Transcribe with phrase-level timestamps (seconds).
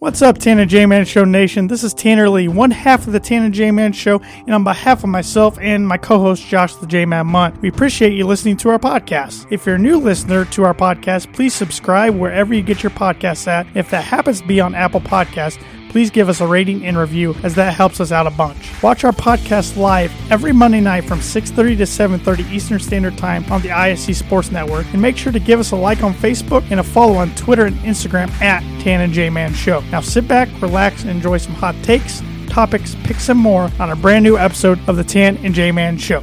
[0.00, 1.66] What's up, Tan and J Man Show Nation?
[1.66, 4.64] This is Tanner Lee, one half of the Tan and J Man Show, and on
[4.64, 8.26] behalf of myself and my co host Josh the J Man Munt, we appreciate you
[8.26, 9.46] listening to our podcast.
[9.50, 13.46] If you're a new listener to our podcast, please subscribe wherever you get your podcasts
[13.46, 13.66] at.
[13.74, 17.34] If that happens to be on Apple Podcasts, please give us a rating and review
[17.42, 18.82] as that helps us out a bunch.
[18.82, 23.60] Watch our podcast live every Monday night from 6:30 to 7:30 Eastern Standard Time on
[23.60, 26.80] the ISC Sports Network and make sure to give us a like on Facebook and
[26.80, 29.82] a follow on Twitter and Instagram at Tan and J Man Show.
[29.90, 33.96] Now sit back, relax, and enjoy some hot takes, topics, picks, and more on a
[33.96, 36.22] brand new episode of the Tan and J Man Show.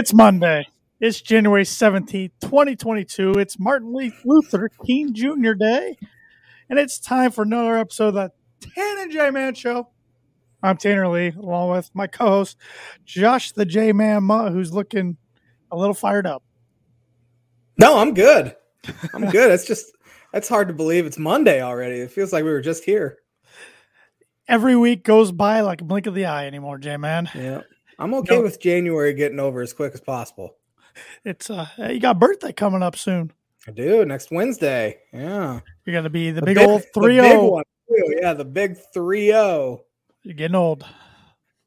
[0.00, 0.66] It's Monday.
[0.98, 3.32] It's January 17th, 2022.
[3.32, 5.52] It's Martin Lee Luther King Jr.
[5.52, 5.98] Day.
[6.70, 9.90] And it's time for another episode of the Tan and J Man Show.
[10.62, 12.56] I'm Tanner Lee, along with my co host,
[13.04, 15.18] Josh the J Man who's looking
[15.70, 16.42] a little fired up.
[17.78, 18.56] No, I'm good.
[19.12, 19.50] I'm good.
[19.52, 19.92] it's just,
[20.32, 21.96] it's hard to believe it's Monday already.
[21.96, 23.18] It feels like we were just here.
[24.48, 27.28] Every week goes by like a blink of the eye anymore, J Man.
[27.34, 27.60] Yeah.
[28.00, 28.42] I'm okay No.
[28.42, 30.56] with January getting over as quick as possible.
[31.24, 33.32] It's, uh, you got birthday coming up soon.
[33.68, 34.98] I do next Wednesday.
[35.12, 35.60] Yeah.
[35.84, 37.44] You're to be the, The big, old the 3 big 0.
[37.50, 38.16] one, too.
[38.20, 39.84] Yeah, the big 3 0.
[40.22, 40.82] You're getting old.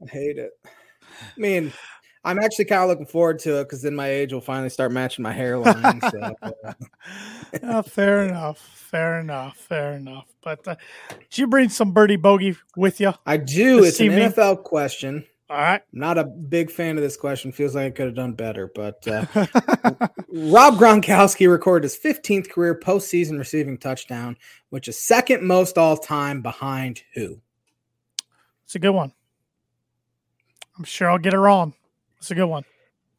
[0.02, 0.52] I hate it.
[0.66, 1.72] I mean,
[2.26, 4.92] I'm actually kind of looking forward to it because then my age will finally start
[4.92, 6.02] matching my hairline.
[6.02, 6.36] so,
[7.64, 8.58] Uh, fair enough.
[8.60, 9.58] Fair enough.
[9.58, 10.26] Fair enough.
[10.44, 10.76] But uh,
[11.30, 13.14] did you bring some birdie bogey with you?
[13.26, 13.84] I do.
[13.84, 14.10] It's an?
[14.10, 15.26] NFL question.
[15.54, 15.82] All right.
[15.94, 17.52] I'm not a big fan of this question.
[17.52, 19.24] Feels like I could have done better, but uh,
[20.28, 24.36] Rob Gronkowski recorded his 15th career postseason receiving touchdown,
[24.72, 27.40] which is second most all time behind who?
[28.66, 29.14] it's a good one.
[30.76, 31.76] I'm sure I'll get it wrong.
[32.18, 32.64] It's a good one.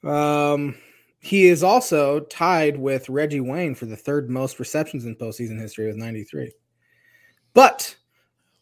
[0.03, 0.75] Um,
[1.21, 5.87] he is also tied with Reggie Wayne for the third most receptions in postseason history
[5.87, 6.53] with 93.
[7.53, 7.95] But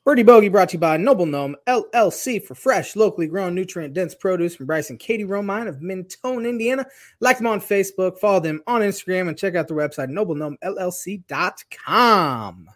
[0.04, 4.16] Birdie Bogey brought to you by Noble Gnome LLC for fresh, locally grown, nutrient dense
[4.16, 6.84] produce from Bryce and Katie Romine of Mentone, Indiana.
[7.20, 12.68] Like them on Facebook, follow them on Instagram, and check out their website, noblegnomellc.com.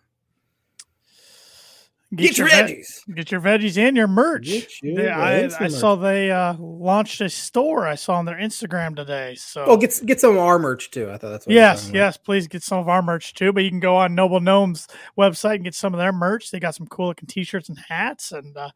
[2.15, 3.15] Get, your veg- veggies.
[3.17, 4.45] Get your veggies and your merch.
[4.47, 7.87] Get your They- I, I saw they uh, launched a store.
[7.87, 9.35] I saw on their Instagram today.
[9.35, 11.11] So Oh, get get some of our merch too.
[11.11, 13.53] I thought that's what yes, yes, please get some of our merch too.
[13.53, 14.87] But you can go on Noble Gnome's
[15.19, 16.51] website and get some of their merch.
[16.53, 18.31] They got some cool looking t-shirts and hats.
[18.31, 18.71] And uh,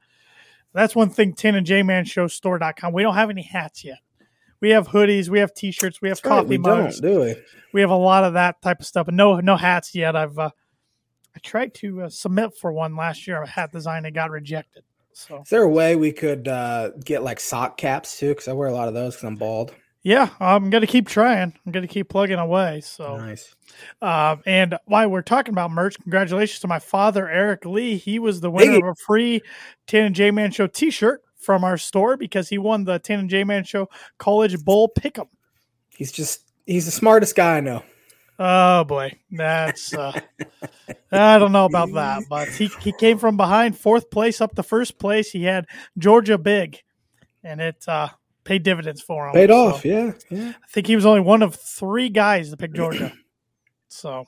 [0.73, 2.93] that's one thing, Tan and J Man Show store.com.
[2.93, 3.99] We don't have any hats yet.
[4.61, 7.01] We have hoodies, we have t-shirts, we have That's right, coffee we mugs.
[7.01, 7.37] don't, do we?
[7.73, 10.15] we have a lot of that type of stuff, but no no hats yet.
[10.17, 10.51] I've uh,
[11.35, 14.83] I tried to uh, submit for one last year, a hat design, and got rejected.
[15.13, 18.31] So Is there a way we could uh, get like sock caps too?
[18.31, 19.75] Because I wear a lot of those because I'm bald.
[20.03, 21.53] yeah, I'm gonna keep trying.
[21.67, 22.81] I'm gonna keep plugging away.
[22.81, 23.55] So Nice.
[24.01, 27.97] uh, and while we're talking about merch, congratulations to my father Eric Lee.
[27.97, 28.79] He was the winner Hey.
[28.79, 29.43] of a free
[29.87, 33.31] Tan and J Man Show T-shirt from our store because he won the Tan and
[33.31, 35.29] J Man Show College Bowl Pick'em.
[35.91, 37.83] He's just he's the smartest guy I know.
[38.43, 40.19] Oh boy, that's uh,
[41.13, 44.63] I don't know about that, but he he came from behind fourth place up to
[44.63, 45.31] first place.
[45.31, 45.67] He had
[45.99, 46.79] Georgia big,
[47.45, 48.09] and it uh,
[48.45, 49.35] paid dividends for him.
[49.35, 50.53] Paid So, off, yeah, yeah.
[50.57, 53.13] I think he was only one of three guys to pick Georgia.
[53.93, 54.25] So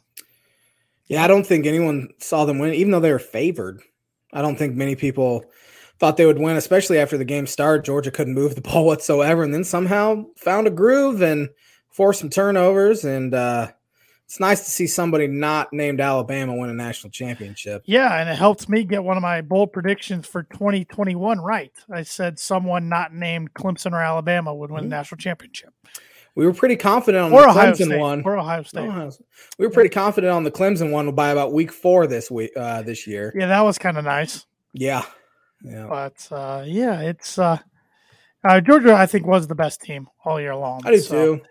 [1.06, 3.80] Yeah, I don't think anyone saw them win, even though they were favored.
[4.32, 5.44] I don't think many people
[6.00, 7.84] thought they would win, especially after the game started.
[7.84, 11.48] Georgia couldn't move the ball whatsoever, and then somehow found a groove and
[11.90, 13.04] forced some turnovers.
[13.04, 13.70] And uh,
[14.32, 17.82] it's nice to see somebody not named Alabama win a national championship.
[17.84, 21.70] yeah, and it helped me get one of my bold predictions for 2021 right.
[21.92, 24.90] I said someone not named Clemson or Alabama would win the Mhm.
[24.98, 25.74] national championship,
[26.34, 28.22] We were pretty confident on or the Ohio Clemson State, one.
[28.24, 28.88] or Ohio State.
[28.88, 29.10] Ohio.
[29.58, 32.80] We were pretty confident on the Clemson one by about week four this week uh,
[32.80, 33.34] this year.
[33.38, 34.46] Yeah, that was kind of nice.
[34.72, 35.02] Yeah,
[35.62, 35.86] yeah.
[35.90, 37.58] But uh, yeah, it's uh,
[38.48, 38.94] uh, Georgia.
[38.94, 40.80] I think was the best team all year long.
[40.86, 41.42] I do so- too.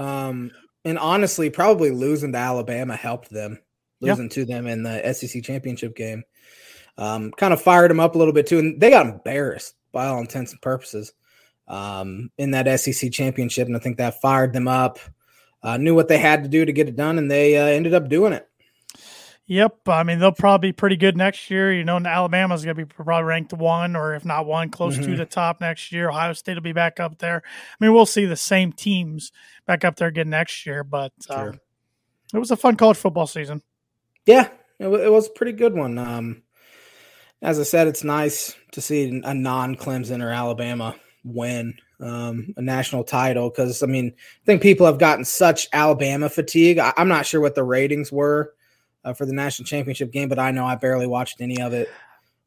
[0.00, 0.52] Um,
[0.84, 3.58] and honestly, probably losing to Alabama helped them.
[4.00, 4.12] Yeah.
[4.12, 6.22] Losing to them in the SEC championship game,
[6.98, 10.06] um, kind of fired them up a little bit too, and they got embarrassed by
[10.06, 11.12] all intents and purposes
[11.66, 14.98] um, in that SEC championship, and I think that fired them up.
[15.62, 17.94] Uh, knew what they had to do to get it done, and they uh, ended
[17.94, 18.48] up doing it.
[19.48, 19.88] Yep.
[19.88, 21.72] I mean, they'll probably be pretty good next year.
[21.72, 25.10] You know, Alabama's going to be probably ranked one or if not one, close mm-hmm.
[25.10, 26.10] to the top next year.
[26.10, 27.42] Ohio State will be back up there.
[27.44, 29.32] I mean, we'll see the same teams
[29.66, 31.48] back up there again next year, but sure.
[31.50, 31.60] um,
[32.34, 33.62] it was a fun college football season.
[34.26, 35.96] Yeah, it, it was a pretty good one.
[35.96, 36.42] Um,
[37.40, 42.60] as I said, it's nice to see a non Clemson or Alabama win um, a
[42.60, 46.78] national title because I mean, I think people have gotten such Alabama fatigue.
[46.78, 48.52] I, am not sure what the ratings were
[49.08, 51.88] uh, for the national championship game, but I know I barely watched any of it.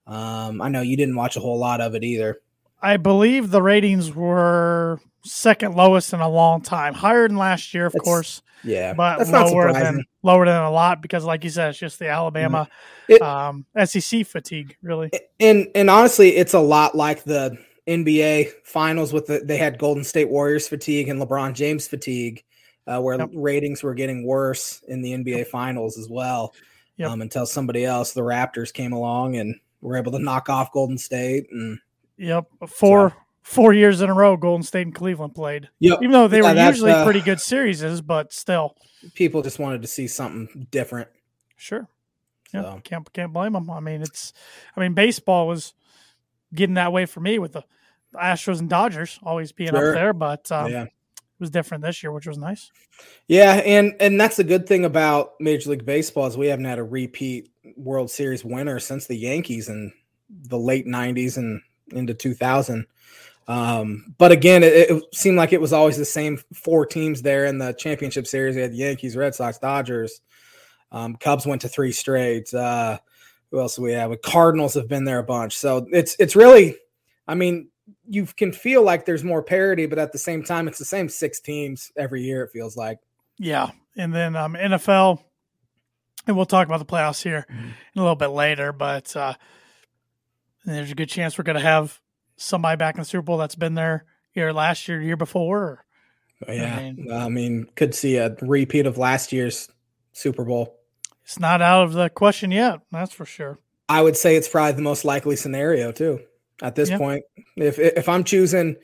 [0.07, 2.41] Um, I know you didn't watch a whole lot of it either.
[2.81, 7.85] I believe the ratings were second lowest in a long time, higher than last year,
[7.85, 8.41] of that's, course.
[8.63, 11.99] Yeah, but that's lower than lower than a lot because, like you said, it's just
[11.99, 12.67] the Alabama
[13.09, 13.13] mm-hmm.
[13.13, 15.09] it, um, SEC fatigue, really.
[15.39, 17.57] And and honestly, it's a lot like the
[17.87, 22.43] NBA finals with the they had Golden State Warriors fatigue and LeBron James fatigue,
[22.87, 23.29] uh, where yep.
[23.33, 26.53] ratings were getting worse in the NBA finals as well.
[26.97, 27.09] Yep.
[27.09, 30.97] Um, until somebody else, the Raptors, came along and were able to knock off Golden
[30.97, 31.47] State.
[31.51, 31.79] And
[32.17, 33.15] yep, four so.
[33.43, 35.69] four years in a row, Golden State and Cleveland played.
[35.79, 35.99] Yep.
[36.01, 38.75] even though they yeah, were usually uh, pretty good series, but still,
[39.15, 41.09] people just wanted to see something different.
[41.57, 41.87] Sure.
[42.53, 42.81] Yeah, so.
[42.83, 43.69] can't can't blame them.
[43.69, 44.33] I mean, it's,
[44.75, 45.73] I mean, baseball was
[46.53, 47.63] getting that way for me with the
[48.13, 49.89] Astros and Dodgers always being sure.
[49.89, 50.85] up there, but um, yeah.
[51.41, 52.71] Was different this year, which was nice.
[53.27, 56.79] Yeah, and and that's the good thing about Major League Baseball is we haven't had
[56.79, 59.91] a repeat World Series winner since the Yankees in
[60.29, 61.61] the late '90s and
[61.91, 62.85] into 2000.
[63.47, 67.45] Um, but again, it, it, seemed like it was always the same four teams there
[67.45, 68.55] in the championship series.
[68.55, 70.21] We had the Yankees, Red Sox, Dodgers.
[70.91, 72.53] Um, Cubs went to three straight.
[72.53, 72.99] Uh,
[73.49, 74.11] who else do we have?
[74.11, 75.57] The Cardinals have been there a bunch.
[75.57, 76.77] So it's it's really,
[77.27, 77.70] I mean,
[78.07, 81.09] you can feel like there's more parity, but at the same time, it's the same
[81.09, 82.43] six teams every year.
[82.43, 82.99] It feels like.
[83.37, 85.23] Yeah, and then um, NFL,
[86.27, 87.69] and we'll talk about the playoffs here mm-hmm.
[87.95, 88.71] a little bit later.
[88.71, 89.33] But uh,
[90.65, 91.99] there's a good chance we're going to have
[92.35, 95.85] somebody back in the Super Bowl that's been there here last year, year before.
[96.47, 99.69] Oh, yeah, I mean, I mean, could see a repeat of last year's
[100.13, 100.75] Super Bowl.
[101.23, 102.81] It's not out of the question yet.
[102.91, 103.59] That's for sure.
[103.87, 106.21] I would say it's probably the most likely scenario too
[106.61, 107.23] at this point.
[107.55, 108.75] If if I'm choosing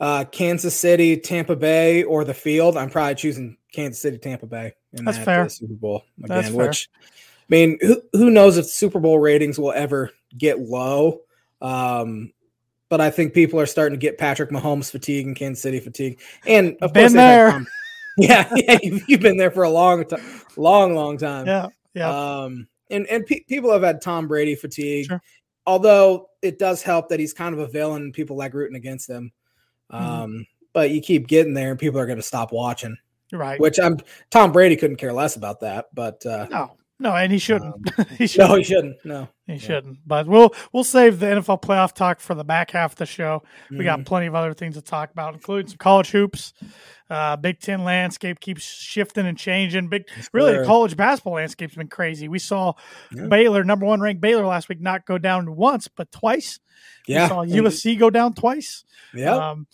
[0.00, 4.72] uh, Kansas City, Tampa Bay, or the field, I'm probably choosing Kansas City, Tampa Bay
[4.92, 5.48] in That's that fair.
[5.48, 6.28] Super Bowl again.
[6.28, 6.50] That's.
[6.50, 11.20] Which I mean, who who knows if Super Bowl ratings will ever get low?
[11.60, 12.32] Um,
[12.88, 16.20] but I think people are starting to get Patrick Mahomes fatigue and Kansas City fatigue,
[16.46, 17.66] and of been course, there.
[18.16, 20.22] yeah, yeah, you've, you've, been there for a long time,
[20.56, 21.46] long, long time.
[21.46, 22.40] Yeah, yeah.
[22.40, 25.06] Um, and and pe- people have had Tom Brady fatigue.
[25.06, 25.20] Sure
[25.70, 29.08] although it does help that he's kind of a villain and people like rooting against
[29.08, 29.30] him.
[29.92, 30.04] Mm-hmm.
[30.04, 32.96] Um, but you keep getting there and people are going to stop watching.
[33.32, 33.60] Right.
[33.60, 33.98] Which I'm
[34.30, 37.74] Tom Brady couldn't care less about that, but uh, no, no, and he shouldn't.
[37.98, 38.50] Um, he shouldn't.
[38.50, 38.96] No, he shouldn't.
[39.04, 39.58] No, he yeah.
[39.58, 39.98] shouldn't.
[40.06, 43.42] But we'll we'll save the NFL playoff talk for the back half of the show.
[43.70, 43.84] We mm-hmm.
[43.84, 46.52] got plenty of other things to talk about, including some college hoops.
[47.08, 49.88] Uh, Big Ten landscape keeps shifting and changing.
[49.88, 52.28] Big, really, the college basketball landscape's been crazy.
[52.28, 52.74] We saw
[53.10, 53.26] yeah.
[53.26, 56.60] Baylor, number one ranked Baylor last week, not go down once but twice.
[57.08, 58.84] Yeah, we saw USC go down twice.
[59.14, 59.34] Yeah.
[59.34, 59.66] Um,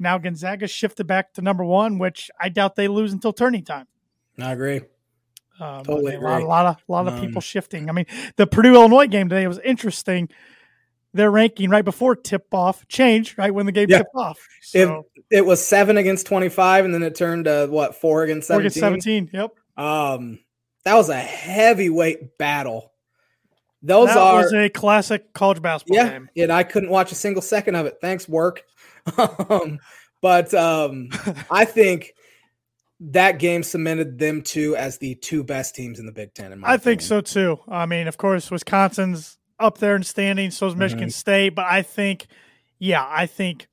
[0.00, 3.86] now Gonzaga shifted back to number one, which I doubt they lose until turning time.
[4.36, 4.80] I agree.
[5.62, 7.88] Um, totally a lot, a lot of a lot of um, people shifting.
[7.88, 8.06] I mean,
[8.36, 10.28] the Purdue Illinois game today was interesting
[11.14, 13.98] their ranking right before tip off changed right when the game yeah.
[13.98, 14.38] tipped off.
[14.62, 18.48] So, it, it was seven against 25, and then it turned to what four against
[18.48, 18.70] 17?
[18.70, 19.30] Four against 17.
[19.32, 19.50] Yep.
[19.76, 20.38] Um,
[20.84, 22.92] that was a heavyweight battle.
[23.82, 26.28] Those that are was a classic college basketball yeah, game.
[26.36, 27.98] And I couldn't watch a single second of it.
[28.00, 28.62] Thanks, work.
[29.18, 29.80] um,
[30.20, 31.08] but um,
[31.50, 32.14] I think
[33.10, 36.46] that game cemented them two as the two best teams in the Big Ten.
[36.46, 36.70] I opinion.
[36.70, 37.58] I think so too.
[37.68, 40.50] I mean, of course, Wisconsin's up there in standing.
[40.50, 41.10] So is Michigan mm-hmm.
[41.10, 41.50] State.
[41.50, 42.26] But I think,
[42.78, 43.68] yeah, I think,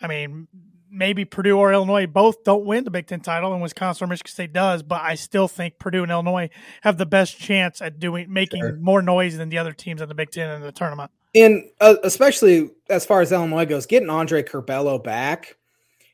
[0.00, 0.48] I mean,
[0.90, 4.30] maybe Purdue or Illinois both don't win the Big Ten title, and Wisconsin or Michigan
[4.30, 4.82] State does.
[4.82, 6.50] But I still think Purdue and Illinois
[6.82, 8.76] have the best chance at doing making sure.
[8.76, 11.10] more noise than the other teams in the Big Ten in the tournament.
[11.34, 15.56] And uh, especially as far as Illinois goes, getting Andre Curbelo back.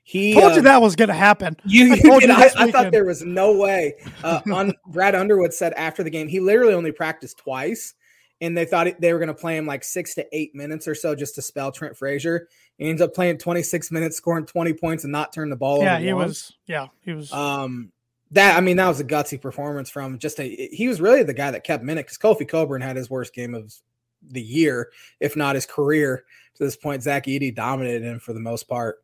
[0.02, 1.56] He told uh, you that was going to happen.
[1.64, 3.94] You, I, you I, I thought there was no way.
[4.24, 7.94] Uh, on Brad Underwood said after the game, he literally only practiced twice,
[8.40, 10.94] and they thought they were going to play him like six to eight minutes or
[10.94, 12.48] so just to spell Trent Frazier.
[12.78, 15.96] He ends up playing 26 minutes, scoring 20 points, and not turn the ball yeah,
[15.96, 16.04] over.
[16.04, 16.52] he was.
[16.66, 17.32] Yeah, he was.
[17.32, 17.92] Um,
[18.32, 20.68] that I mean, that was a gutsy performance from just a.
[20.72, 23.54] He was really the guy that kept minute because Kofi Cockburn had his worst game
[23.54, 23.74] of
[24.22, 24.90] the year,
[25.20, 26.24] if not his career.
[26.56, 28.98] To this point, Zach Edey dominated him for the most part.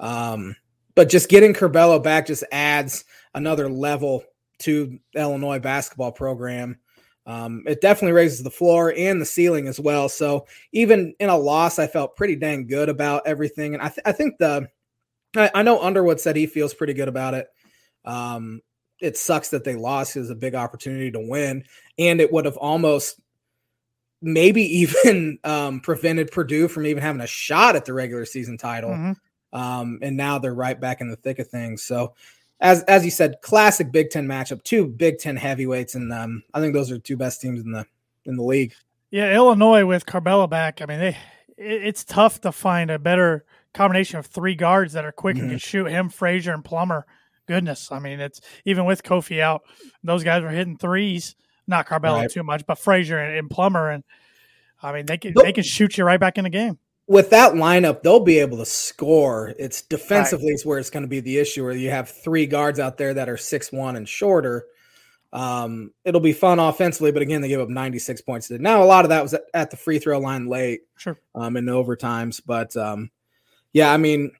[0.00, 0.56] Um,
[0.94, 4.24] but just getting Curbelo back just adds another level
[4.60, 6.78] to Illinois basketball program.
[7.26, 10.08] Um, it definitely raises the floor and the ceiling as well.
[10.08, 13.74] So even in a loss, I felt pretty dang good about everything.
[13.74, 14.68] And I, th- I think the
[15.36, 17.48] I, I, know Underwood said he feels pretty good about it.
[18.04, 18.60] Um,
[19.00, 20.16] it sucks that they lost.
[20.16, 21.64] It was a big opportunity to win,
[21.98, 23.20] and it would have almost
[24.22, 28.90] maybe even um, prevented Purdue from even having a shot at the regular season title.
[28.90, 29.12] Mm-hmm.
[29.52, 31.82] Um, and now they're right back in the thick of things.
[31.82, 32.14] So,
[32.60, 34.62] as as you said, classic Big Ten matchup.
[34.62, 37.86] Two Big Ten heavyweights, and um, I think those are two best teams in the
[38.24, 38.74] in the league.
[39.10, 40.82] Yeah, Illinois with Curbelo back.
[40.82, 41.16] I mean, they
[41.56, 45.44] it, it's tough to find a better combination of three guards that are quick mm-hmm.
[45.44, 45.86] and can shoot.
[45.86, 47.06] Him, Frazier, and Plummer.
[47.46, 49.62] Goodness, I mean, it's even with Kofi out,
[50.02, 51.36] those guys were hitting threes.
[51.68, 52.30] Not Curbelo right.
[52.30, 54.04] too much, but Frazier and, and, Plummer, and
[54.82, 57.52] I mean, they can they can shoot you right back in the game with that
[57.52, 59.54] lineup, they'll be able to score.
[59.58, 60.54] It's defensively right.
[60.54, 63.14] is where it's going to be the issue, where you have three guards out there
[63.14, 64.66] that are six one and shorter.
[65.32, 68.50] Um, it'll be fun offensively, but again, they give up 96 points.
[68.50, 71.66] Now, a lot of that was at the free throw line late, sure, um, in
[71.66, 72.40] overtimes.
[72.44, 73.10] But um,
[73.72, 74.32] yeah, I mean,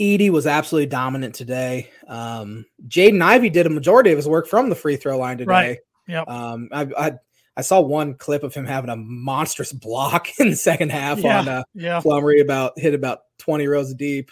[0.00, 1.90] Edey was absolutely dominant today.
[2.08, 5.50] Um, Jaden Ivey did a majority of his work from the free throw line today.
[5.50, 5.78] Right.
[6.08, 6.28] Yep.
[6.28, 7.12] Um, I, I
[7.56, 11.38] I saw one clip of him having a monstrous block in the second half yeah,
[11.40, 12.00] on uh, yeah.
[12.04, 14.30] About hit about 20 rows deep.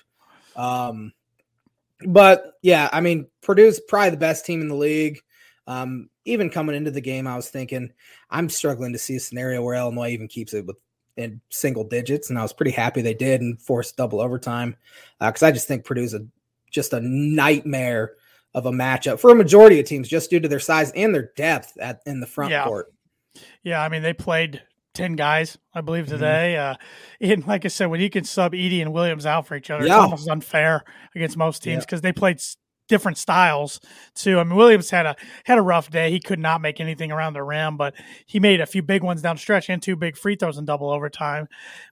[0.56, 1.12] Um,
[2.06, 5.20] but yeah, I mean, Purdue's probably the best team in the league.
[5.66, 7.92] Um, even coming into the game, I was thinking
[8.30, 10.76] I'm struggling to see a scenario where Illinois even keeps it with
[11.16, 14.76] in single digits, and I was pretty happy they did and forced double overtime
[15.20, 16.26] because uh, I just think Purdue's a
[16.70, 18.14] just a nightmare
[18.52, 21.30] of a matchup for a majority of teams just due to their size and their
[21.36, 22.64] depth at in the front yeah.
[22.64, 22.92] court.
[23.62, 24.62] Yeah, I mean they played
[24.94, 26.14] ten guys, I believe, mm-hmm.
[26.14, 26.54] today.
[26.56, 26.72] Mm-hmm.
[26.72, 29.70] Uh, and like I said, when you can sub Edey and Williams out for each
[29.70, 29.96] other, yeah.
[29.96, 32.08] it's almost unfair against most teams because yeah.
[32.08, 32.40] they played
[32.88, 33.80] different styles
[34.14, 34.38] too.
[34.38, 36.10] I mean, Williams had a had a rough day.
[36.10, 37.94] He could not make anything around the rim, but
[38.26, 40.90] he made a few big ones down stretch and two big free throws in double
[40.90, 41.48] overtime.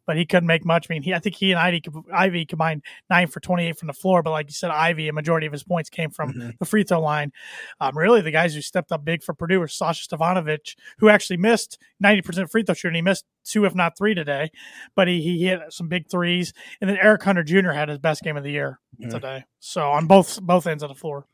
[0.07, 0.89] But he couldn't make much.
[0.91, 1.83] I mean, he, I think he and Ivy,
[2.13, 4.23] Ivey combined nine for twenty eight from the floor.
[4.23, 6.51] But like you said, Ivey, a majority of his points came from mm-hmm.
[6.59, 7.33] the free throw line.
[7.81, 11.37] Um, really, the guys who stepped up big for Purdue were Sasha Stefanovic, who actually
[11.37, 12.97] missed ninety percent free throw shooting.
[12.97, 14.51] He missed two, if not three, today.
[14.95, 17.71] But he he hit some big threes, and then Eric Hunter Jr.
[17.71, 19.11] had his best game of the year mm-hmm.
[19.11, 19.45] today.
[19.61, 21.27] So on both both ends of the floor.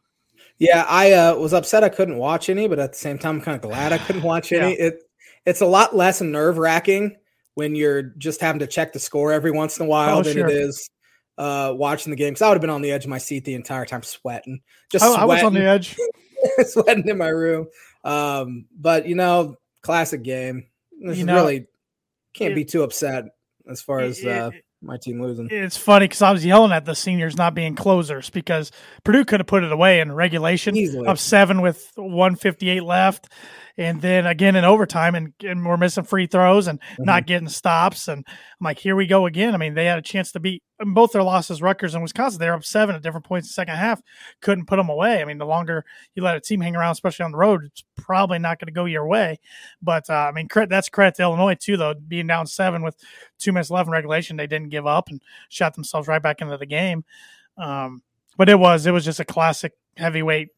[0.58, 3.40] Yeah, I uh, was upset I couldn't watch any, but at the same time, I'm
[3.42, 4.72] kind of glad I couldn't watch any.
[4.78, 4.86] yeah.
[4.86, 5.02] It
[5.46, 7.16] it's a lot less nerve wracking
[7.54, 10.34] when you're just having to check the score every once in a while oh, than
[10.34, 10.48] sure.
[10.48, 10.90] it is
[11.38, 12.30] uh, watching the game.
[12.30, 14.60] Because I would have been on the edge of my seat the entire time, sweating.
[14.90, 15.96] Just I, sweating, I was on the edge,
[16.66, 17.68] sweating in my room.
[18.04, 20.66] Um, but you know, classic game.
[21.00, 21.66] This you know, really
[22.38, 23.24] can't it, be too upset
[23.68, 25.48] as far as uh, my team losing.
[25.50, 28.70] It's funny because I was yelling at the seniors not being closers because
[29.04, 31.06] Purdue could have put it away in regulation Easily.
[31.06, 33.28] of seven with 158 left.
[33.78, 37.04] And then again in overtime, and, and we're missing free throws and mm-hmm.
[37.04, 38.08] not getting stops.
[38.08, 39.54] And I'm like, here we go again.
[39.54, 42.40] I mean, they had a chance to beat both their losses, Rutgers and Wisconsin.
[42.40, 44.02] They're up seven at different points in the second half.
[44.42, 45.22] Couldn't put them away.
[45.22, 45.84] I mean, the longer
[46.16, 48.72] you let a team hang around, especially on the road, it's probably not going to
[48.72, 49.38] go your way.
[49.80, 51.94] But uh, I mean, that's credit to Illinois too, though.
[51.94, 52.96] Being down seven with
[53.38, 56.56] two minutes left in regulation, they didn't give up and shot themselves right back into
[56.56, 57.04] the game.
[57.56, 58.02] Um,
[58.36, 60.48] but it was it was just a classic heavyweight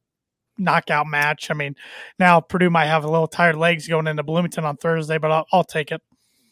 [0.61, 1.50] knockout match.
[1.50, 1.75] I mean,
[2.19, 5.47] now Purdue might have a little tired legs going into Bloomington on Thursday, but I'll,
[5.52, 6.02] I'll take it.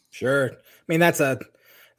[0.09, 0.51] Sure.
[0.51, 0.55] I
[0.87, 1.39] mean, that's a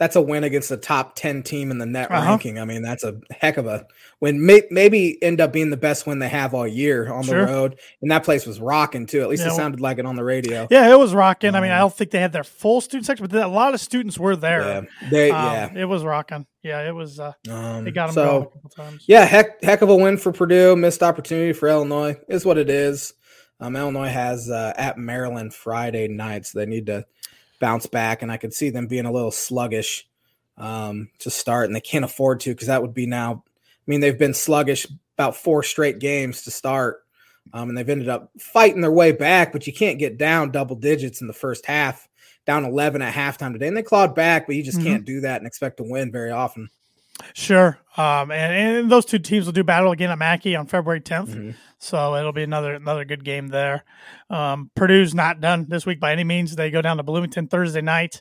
[0.01, 2.27] that's a win against the top 10 team in the net uh-huh.
[2.27, 2.59] ranking.
[2.59, 3.87] I mean, that's a heck of a
[4.19, 4.47] win.
[4.47, 7.45] May, maybe end up being the best win they have all year on sure.
[7.45, 7.79] the road.
[8.01, 9.21] And that place was rocking too.
[9.21, 10.67] At least yeah, it sounded like it on the radio.
[10.71, 11.51] Yeah, it was rocking.
[11.51, 13.47] Um, I mean, I um, don't think they had their full student section, but a
[13.47, 14.61] lot of students were there.
[14.63, 15.83] Yeah, they, um, yeah.
[15.83, 16.47] it was rocking.
[16.63, 17.21] Yeah, it was.
[17.21, 19.05] Uh, um, they got them so, a couple times.
[19.07, 20.77] Yeah, heck, heck of a win for Purdue.
[20.77, 23.13] Missed opportunity for Illinois is what it is.
[23.61, 27.05] Um, Illinois has uh, at Maryland Friday night, so they need to
[27.61, 30.09] bounce back, and I could see them being a little sluggish
[30.59, 33.45] um, to start, and they can't afford to because that would be now.
[33.47, 34.87] I mean, they've been sluggish
[35.17, 37.05] about four straight games to start,
[37.53, 39.53] um, and they've ended up fighting their way back.
[39.53, 42.09] But you can't get down double digits in the first half,
[42.47, 44.47] down eleven at halftime today, and they clawed back.
[44.47, 44.87] But you just mm-hmm.
[44.87, 46.71] can't do that and expect to win very often.
[47.35, 47.79] Sure.
[47.97, 51.29] Um, and, and those two teams will do battle again at Mackey on February 10th.
[51.29, 51.51] Mm-hmm.
[51.79, 53.85] So it'll be another another good game there.
[54.29, 56.55] Um, Purdue's not done this week by any means.
[56.55, 58.21] They go down to Bloomington Thursday night,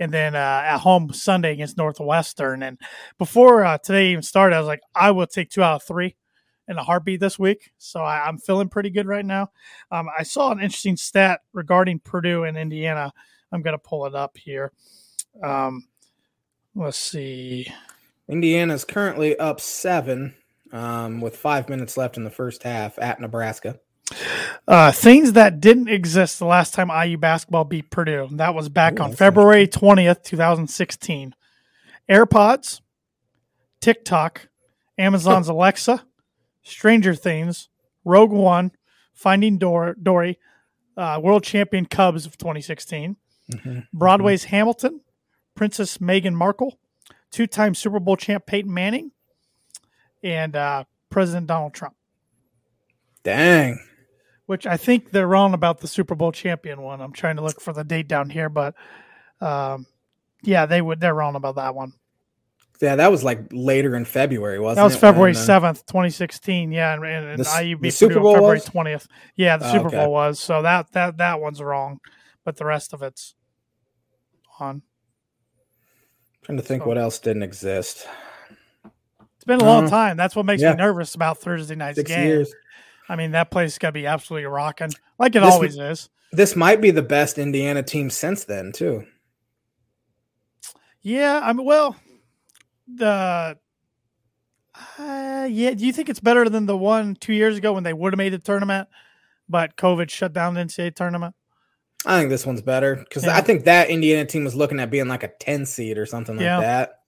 [0.00, 2.64] and then uh, at home Sunday against Northwestern.
[2.64, 2.80] And
[3.16, 6.16] before uh, today even started, I was like, I will take two out of three
[6.68, 7.70] in a heartbeat this week.
[7.78, 9.50] So I, am feeling pretty good right now.
[9.90, 13.12] Um, I saw an interesting stat regarding Purdue and Indiana.
[13.52, 14.72] I'm going to pull it up here.
[15.44, 15.86] Um,
[16.74, 17.72] let's see.
[18.28, 20.34] Indiana is currently up seven
[20.72, 23.78] um, with five minutes left in the first half at Nebraska.
[24.68, 28.28] Uh, things that didn't exist the last time IU basketball beat Purdue.
[28.32, 31.34] That was back Ooh, on February 20th, 2016.
[32.08, 32.80] AirPods,
[33.80, 34.48] TikTok,
[34.98, 36.04] Amazon's Alexa,
[36.62, 37.68] Stranger Things,
[38.04, 38.72] Rogue One,
[39.12, 40.38] Finding Dor- Dory,
[40.96, 43.16] uh, World Champion Cubs of 2016,
[43.52, 43.86] Mhm.
[43.92, 45.00] Broadway's Hamilton,
[45.54, 46.78] Princess Meghan Markle,
[47.30, 49.10] two time Super Bowl champ Peyton Manning,
[50.22, 51.94] and uh, President Donald Trump.
[53.22, 53.78] Dang.
[54.46, 57.00] which I think they're wrong about the Super Bowl champion one.
[57.00, 58.74] I'm trying to look for the date down here, but
[59.40, 59.86] um,
[60.42, 61.00] yeah, they would.
[61.00, 61.92] They're wrong about that one.
[62.80, 64.80] Yeah, that was like later in February, wasn't it?
[64.80, 64.98] That was it?
[64.98, 66.70] February uh, seventh, 2016.
[66.72, 69.06] Yeah, and, and, and The s- IU the beat Super Bowl February 20th.
[69.34, 69.96] Yeah, the Oh, Super okay.
[69.96, 70.38] Bowl was.
[70.38, 72.00] So that that that one's wrong,
[72.44, 73.34] but the rest of it's
[74.60, 74.82] on.
[76.46, 78.06] Trying to think So- what else didn't exist.
[79.34, 80.16] It's been a long Uh, time.
[80.16, 80.70] That's what makes yeah.
[80.72, 82.26] me nervous about Thursday night's Six game.
[82.26, 82.54] years.
[83.08, 86.08] I mean, that place is gonna be absolutely rocking, like it This always is.
[86.32, 89.06] This might be the best Indiana team since then, too.
[91.02, 91.96] Yeah, I mean, well,
[92.92, 93.58] the
[94.98, 95.74] uh, yeah.
[95.74, 98.18] Do you think it's better than the one two years ago when they would have
[98.18, 98.88] made the tournament,
[99.48, 101.34] but COVID shut down the NCAA tournament?
[102.04, 103.36] I think this one's better because Yeah.
[103.36, 106.36] I think that Indiana team was looking at being like a 10 seed or something
[106.36, 106.60] like Yeah.
[106.60, 107.00] that.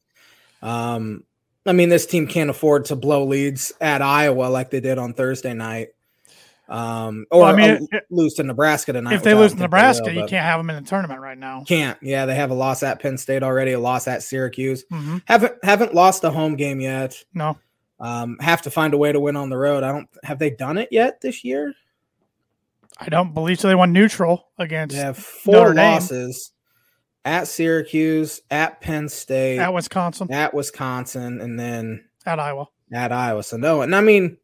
[0.62, 1.24] Um,
[1.66, 5.12] I mean, this team can't afford to blow leads at Iowa like they did on
[5.12, 5.88] Thursday night.
[6.68, 9.14] Um, or Well, I mean, uh, it- lose to Nebraska tonight.
[9.14, 11.64] if they lose to Nebraska, will, you can't have them in the tournament right now.
[11.66, 11.96] Can't.
[12.02, 14.84] Yeah, they have a loss at Penn State already, a loss at Syracuse.
[14.90, 17.22] hmm Haven't haven't lost a home game yet.
[17.32, 17.56] No,
[18.00, 19.82] Um, have to find a way to win on the road.
[19.82, 21.72] I don't have they done it yet this year?
[22.98, 23.68] I don't believe so.
[23.68, 25.92] They won neutral against They have four Notre Dame.
[25.92, 26.52] losses
[27.24, 32.66] at Syracuse, at Penn State, at Wisconsin, at Wisconsin, and then at Iowa.
[32.92, 33.42] at Iowa.
[33.42, 34.38] So no, and I mean,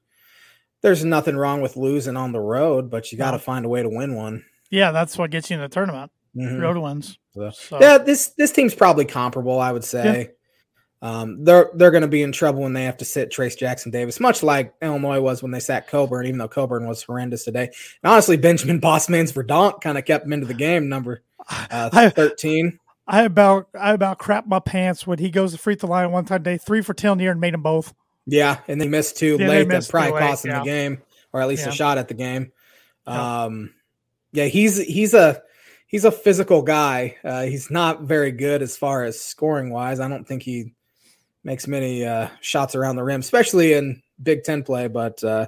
[0.82, 3.42] there's nothing wrong with losing on the road, but you got to No.
[3.42, 4.44] find a way to win one.
[4.70, 6.10] Yeah, that's what gets you in the tournament.
[6.36, 6.60] Mhm.
[6.60, 7.18] Road wins.
[7.52, 10.30] So, Yeah, this this team's probably comparable, I would say.
[11.04, 13.92] Um, they're they're going to be in trouble when they have to sit Trayce Jackson
[13.92, 17.64] Davis, much like Illinois was when they sat Cockburn, even though Cockburn was horrendous today.
[18.02, 22.78] And honestly, Benjamin Bosmans-Verdonk kind of kept him into the game, number uh, thirteen.
[23.06, 26.24] I about I about crap my pants when he goes to free throw line one
[26.24, 27.92] time day, three for ten here and made them both.
[28.24, 29.68] Yeah, and they missed two Yeah, late.
[29.68, 30.60] That probably cost him yeah.
[30.60, 31.02] the game,
[31.34, 31.72] or at least Yeah.
[31.72, 32.50] a shot at the game.
[33.06, 33.44] Yeah.
[33.44, 33.74] Um,
[34.32, 35.42] yeah, he's he's a
[35.86, 37.16] he's a physical guy.
[37.22, 40.00] Uh, he's not very good as far as scoring wise.
[40.00, 40.72] I don't think he
[41.44, 44.88] makes many uh, shots around the rim, especially in Big Ten play.
[44.88, 45.46] But uh,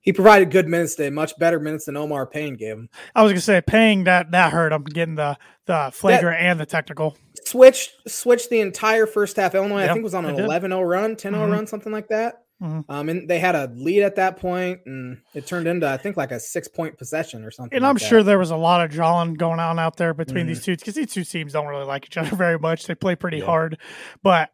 [0.00, 2.88] he provided good minutes today, much better minutes than Omar Payne gave him.
[3.14, 6.66] I was gonna say Payne that that hurt him getting the the flagrant and the
[6.66, 7.16] technical.
[7.44, 9.54] Switched switched the entire first half.
[9.54, 11.50] Illinois, Yeah, I think, was on an they 11-0 run, 10-0 Mhm.
[11.50, 12.42] run, something like that.
[12.62, 12.84] Mhm.
[12.88, 16.16] Um, and they had a lead at that point, and it turned into I think
[16.16, 17.76] like a six point possession or something.
[17.76, 18.04] And I'm that.
[18.04, 20.48] sure there was a lot of drawing going on out there between Mhm.
[20.48, 22.86] these two because these two teams don't really like each other very much.
[22.86, 23.44] They play pretty Yeah.
[23.46, 23.78] hard,
[24.22, 24.50] but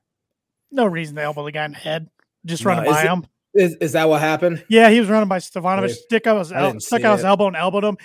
[0.74, 2.08] no reason to elbow the guy in the head.
[2.44, 3.26] Just running by it- him.
[3.54, 4.64] is is that what happened?
[4.68, 5.80] Yeah, he was running by Stefanovic.
[5.82, 5.92] Really?
[5.94, 7.96] Stick out his el- stuck out his elbow and elbowed him.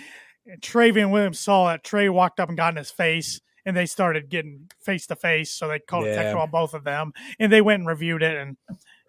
[0.46, 1.84] And Trevion Williams saw it.
[1.84, 5.52] Trey walked up and got in his face, and they started getting face to face.
[5.52, 6.16] So they called a Yeah.
[6.16, 8.56] technical on both of them, and they went and reviewed it, and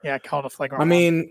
[0.03, 0.83] yeah, called a flagrant.
[0.83, 1.31] I mean,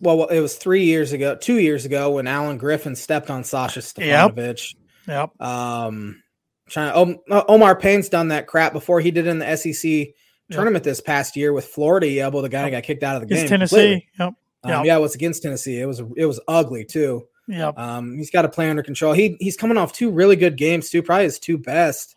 [0.00, 3.80] well, it was three years ago, two years ago when Alan Griffin stepped on Sasha
[3.98, 4.32] Yep.
[4.34, 4.74] Stefanovic.
[5.06, 6.22] yep, Um,
[6.68, 9.00] trying Om- Omar Payne's done that crap before.
[9.00, 10.12] He did it in the SEC
[10.50, 12.06] tournament this past year with Florida.
[12.06, 13.46] He elbowed the guy and got kicked out of the game.
[13.48, 13.74] Tennessee.
[13.76, 14.08] completely.
[14.18, 14.28] Yep,
[14.64, 14.84] Um, Yep.
[14.86, 15.80] Yeah, it was against Tennessee.
[15.80, 17.26] It was it was ugly too.
[17.48, 17.78] yep.
[17.78, 19.12] Um, he's got to play under control.
[19.12, 22.16] He he's coming off two really good games too, probably his two best.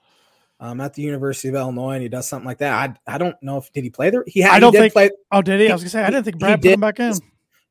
[0.57, 2.97] Um, at the University of Illinois, and he does something like that.
[3.07, 4.23] I I don't know if did he play there.
[4.25, 4.53] He had.
[4.53, 5.65] I don't think- play Oh, did he?
[5.65, 7.13] He- I was gonna say I didn't think Brad put him back in.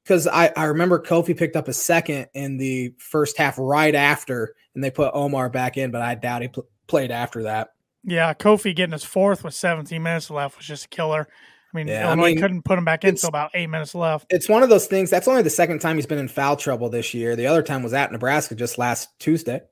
[0.02, 4.54] because I I remember Kofi picked up a second in the first half right after,
[4.74, 7.70] and they put Omar back in, but I doubt he pl- played after that.
[8.04, 11.26] Yeah, Kofi getting his fourth with 17 minutes left was just a killer.
[11.72, 14.26] I mean, Yeah, I mean, couldn't put him back in until about eight minutes left.
[14.30, 15.10] It's one of those things.
[15.10, 17.34] That's only the second time he's been in foul trouble this year.
[17.34, 19.62] The other time was at Nebraska just last Tuesday,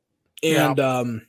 [0.42, 0.70] Yeah.
[0.70, 1.26] and um,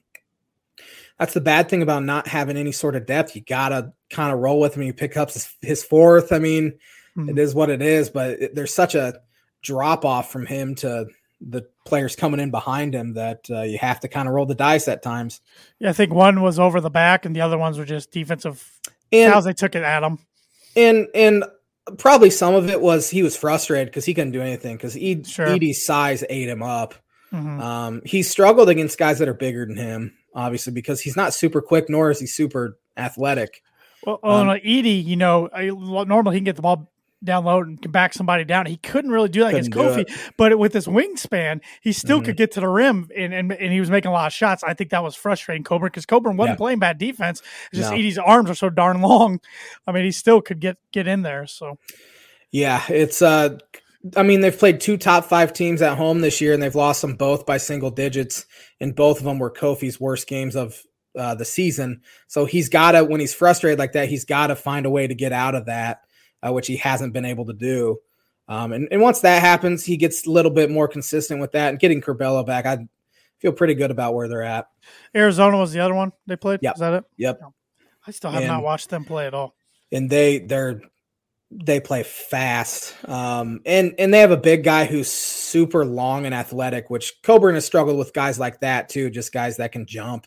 [1.20, 3.36] that's the bad thing about not having any sort of depth.
[3.36, 4.82] You gotta kind of roll with him.
[4.82, 6.32] He pick up his, his fourth.
[6.32, 6.74] I mean,
[7.18, 7.30] Mhm.
[7.30, 8.10] it is what it is.
[8.10, 9.20] But it, there's such a
[9.62, 11.06] drop off from him to
[11.46, 14.56] the players coming in behind him that uh, you have to kind of roll the
[14.56, 15.42] dice at times.
[15.80, 18.64] Yeah, I think one was over the back, and the other ones were just defensive
[19.12, 19.46] And fouls.
[19.46, 20.20] They took it at him.
[20.76, 21.44] and and
[21.98, 25.28] probably some of it was he was frustrated because he couldn't do anything because Ed,
[25.28, 25.48] Sure.
[25.48, 26.96] Edey's size ate him up.
[27.34, 27.60] Mhm.
[27.62, 31.62] Um, he struggled against guys that are bigger than him, obviously, because he's not super
[31.62, 33.62] quick nor is he super athletic.
[34.06, 36.92] Well, um, Edie, you know, I, normally he can get the ball
[37.24, 38.66] down low and can back somebody down.
[38.66, 42.26] He couldn't really do that against Kofi, but with his wingspan, he still mm-hmm.
[42.26, 44.64] could get to the rim and, and, and he was making a lot of shots.
[44.64, 46.58] I think that was frustrating Cockburn because Cockburn wasn't yeah.
[46.58, 47.42] playing bad defense.
[47.72, 47.98] It's just no.
[47.98, 49.40] Edey's arms are so darn long.
[49.88, 51.48] I mean, he still could get get in there.
[51.48, 51.78] So
[52.52, 53.58] yeah, it's uh
[54.18, 57.02] I mean, they've played two top five teams at home this year, and they've lost
[57.02, 58.46] them both by single digits.
[58.82, 60.84] And both of them were Kofi's worst games of
[61.18, 62.02] uh, the season.
[62.28, 65.08] So he's got to, when he's frustrated like that, he's got to find a way
[65.08, 66.02] to get out of that,
[66.46, 68.00] uh, which he hasn't been able to do.
[68.48, 71.70] Um, and, and once that happens, he gets a little bit more consistent with that.
[71.70, 72.88] And getting Curbelo back, I
[73.40, 74.68] feel pretty good about where they're at.
[75.16, 76.60] Arizona was the other one they played.
[76.62, 77.04] Yeah, is that it?
[77.18, 77.42] Yep.
[78.06, 79.56] I still have and, not watched them play at all.
[79.92, 80.82] And they they're
[81.52, 82.96] they play fast.
[83.08, 87.56] Um, and and they have a big guy who's super long and athletic, which Cockburn
[87.56, 90.26] has struggled with guys like that too, just guys that can jump.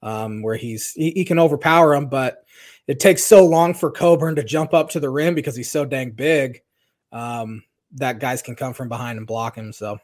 [0.00, 2.44] Um, where he's he, he can overpower them, but
[2.88, 5.84] it takes so long for Cockburn to jump up to the rim because he's so
[5.84, 6.62] dang big.
[7.12, 9.72] Um, that guys can come from behind and block him.
[9.72, 9.98] So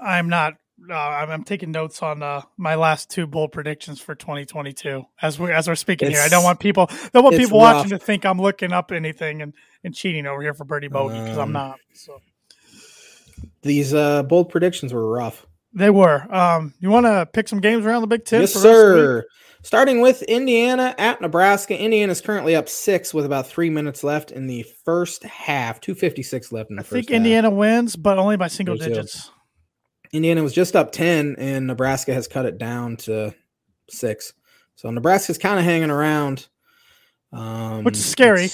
[0.00, 0.54] I'm not
[0.90, 5.50] uh, I'm, taking notes on uh, my last two bold predictions for 2022 as we
[5.50, 6.24] as we're speaking it's, here.
[6.24, 7.76] I don't want people don't want people rough.
[7.76, 11.18] watching to think I'm looking up anything and, and cheating over here for Birdie Bogey
[11.18, 11.78] because um, I'm not.
[11.94, 12.20] So
[13.62, 15.45] these uh, bold predictions were rough.
[15.76, 16.26] They were.
[16.34, 18.40] Um, you want to pick some games around the Big Ten?
[18.40, 19.24] Yes, sir.
[19.62, 21.78] Starting with Indiana at Nebraska.
[21.78, 25.80] Indiana is currently up six with about three minutes left in the first half.
[25.80, 26.92] Two fifty six left in the I first.
[26.92, 29.30] I think Indiana wins, but only by single digits.
[30.12, 33.34] Indiana was just up 10, and Nebraska has cut it down to
[33.90, 34.32] six.
[34.76, 36.46] So Nebraska's kind of hanging around.
[37.32, 38.48] Um, Which is scary.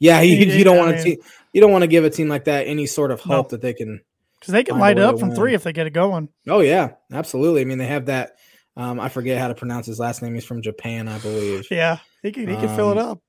[0.00, 1.16] Yeah, you, you don't want to
[1.52, 3.56] you don't want to give a team like that any sort of hope no.
[3.56, 4.00] that they can
[4.40, 5.36] because they can light it up from win.
[5.36, 6.28] three if they get it going.
[6.48, 7.60] Oh yeah, absolutely.
[7.60, 8.36] I mean, they have that.
[8.76, 10.34] Um, I forget how to pronounce his last name.
[10.34, 11.66] He's from Japan, I believe.
[11.70, 13.20] Yeah, he can he can um, fill it um, up.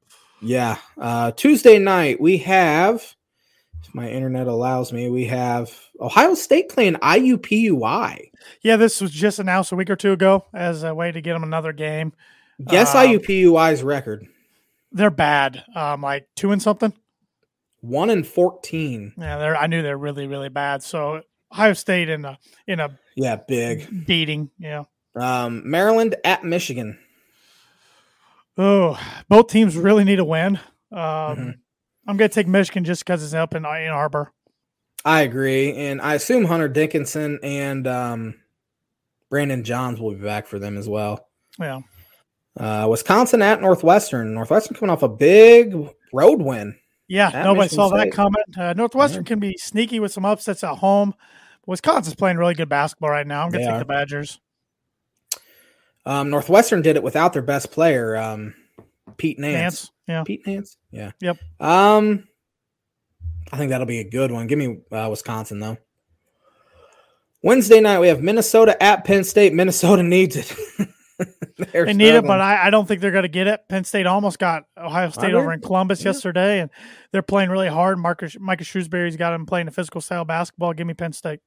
[0.42, 0.78] Yeah.
[0.98, 3.16] Uh, Tuesday night we have
[3.84, 8.32] if my internet allows me, we have Ohio State playing IUPUI.
[8.62, 11.34] Yeah, this was just announced a week or two ago as a way to get
[11.34, 12.14] them another game.
[12.68, 14.28] Guess um, IUPUI's record.
[14.92, 15.64] They're bad.
[15.76, 16.94] Um, like two and something.
[17.82, 19.14] One and fourteen.
[19.18, 19.58] Yeah, they're.
[19.58, 20.84] I knew they're really, really bad.
[20.84, 24.50] So Ohio State in a in a yeah big beating.
[24.60, 24.84] Yeah.
[25.16, 26.98] Um, Maryland at Michigan.
[28.58, 30.58] Oh, both teams really need a win.
[30.92, 31.50] Um, mm-hmm.
[32.08, 34.32] I'm going to take Michigan just because it's up in Ann Arbor.
[35.04, 38.36] I agree, and I assume Hunter Dickinson and um,
[39.30, 41.28] Brandon Johns will be back for them as well.
[41.60, 41.82] Yeah.
[42.58, 44.34] Uh, Wisconsin at Northwestern.
[44.34, 45.74] Northwestern coming off a big
[46.14, 46.78] road win.
[47.12, 48.42] Yeah, nobody saw that coming.
[48.58, 49.28] Uh, Northwestern yeah.
[49.28, 51.14] can be sneaky with some upsets at home.
[51.68, 53.44] Wisconsin's playing really good basketball right now.
[53.44, 53.80] I'm going to take are.
[53.80, 54.40] the Badgers.
[56.06, 58.56] Um, Northwestern did it without their best player, um,
[59.18, 59.54] Pete Nance.
[59.54, 59.92] Nance.
[60.08, 60.24] Yeah.
[60.24, 60.78] Pete Nance.
[60.90, 61.12] Yeah.
[61.20, 61.38] Yep.
[61.60, 62.30] Um,
[63.52, 64.48] I think that'll be a good one.
[64.48, 65.78] Give me uh, Wisconsin though.
[67.44, 69.54] Wednesday night we have Minnesota at Penn State.
[69.54, 70.56] Minnesota needs it.
[71.74, 73.62] they need it, but I, I, don't think they're going to get it.
[73.70, 76.10] Penn State almost got Ohio State over in Columbus yeah.
[76.10, 76.70] yesterday, and
[77.12, 78.00] they're playing really hard.
[78.00, 80.74] Marcus Micah Shrewsberry's got them playing a physical style basketball.
[80.74, 81.40] Give me Penn State.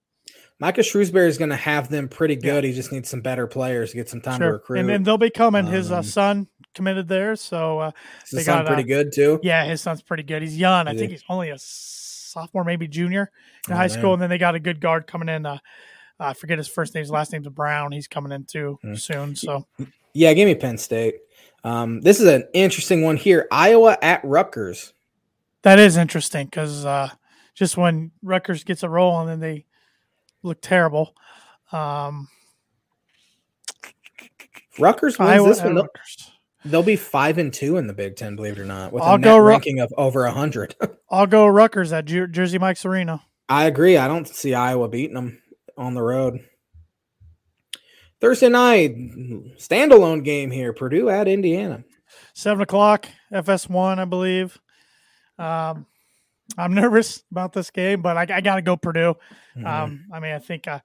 [0.61, 2.65] Micah Shrewsberry is going to have them pretty good.
[2.65, 2.71] Yeah.
[2.71, 4.47] He just needs some better players to get some time sure.
[4.47, 4.81] to recruit.
[4.81, 5.67] And, then they'll be coming.
[5.67, 7.91] His uh, um, son committed there, so uh,
[8.33, 9.41] they got pretty uh, good too.
[9.43, 10.43] Yeah, his son's pretty good.
[10.43, 10.89] He's young.
[10.89, 13.31] I think he's only a sophomore, maybe junior
[13.67, 13.91] in oh, high man.
[13.91, 14.13] school.
[14.13, 15.47] And then they got a good guard coming in.
[15.47, 15.59] Uh,
[16.19, 17.03] I forget his first name.
[17.03, 17.93] His last name's Brown.
[17.93, 18.99] He's coming in too mm.
[18.99, 19.37] soon.
[19.37, 19.67] So
[20.13, 21.17] yeah, give me Penn State.
[21.65, 23.49] Um, this is an interesting one here.
[23.51, 24.93] Iowa at Rutgers.
[25.63, 27.09] That is interesting because uh,
[27.55, 29.65] just when Rutgers gets a roll and then they
[30.43, 31.15] look terrible.
[31.73, 32.29] Um,
[34.79, 35.75] Rutgers wins Iowa, this one.
[35.75, 35.89] They'll,
[36.65, 39.15] they'll, be five and two in the Big Ten, believe it or not, with I'll
[39.15, 40.75] a net ranking of over hundred.
[41.11, 43.23] I'll go Rutgers at Jer- Jersey Mike's Arena.
[43.49, 43.97] I agree.
[43.97, 45.41] I don't see Iowa beating them
[45.77, 46.41] on the road.
[48.21, 48.97] Thursday night,
[49.59, 50.73] standalone game here.
[50.73, 51.85] Purdue at Indiana.
[52.35, 54.59] Seven o'clock, FS1, I believe.
[55.39, 55.87] Um,
[56.57, 59.15] I'm nervous about this game, but I, I got to go Purdue.
[59.57, 59.67] Mm-hmm.
[59.67, 60.81] Um, I mean, I think uh,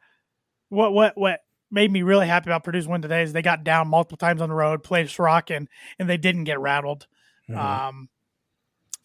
[0.70, 1.40] what what what
[1.72, 4.50] made me really happy about Purdue's win today is they got down multiple times on
[4.50, 7.08] the road, played rocking, and they didn't get rattled.
[7.50, 7.60] Mm-hmm.
[7.60, 8.10] Um,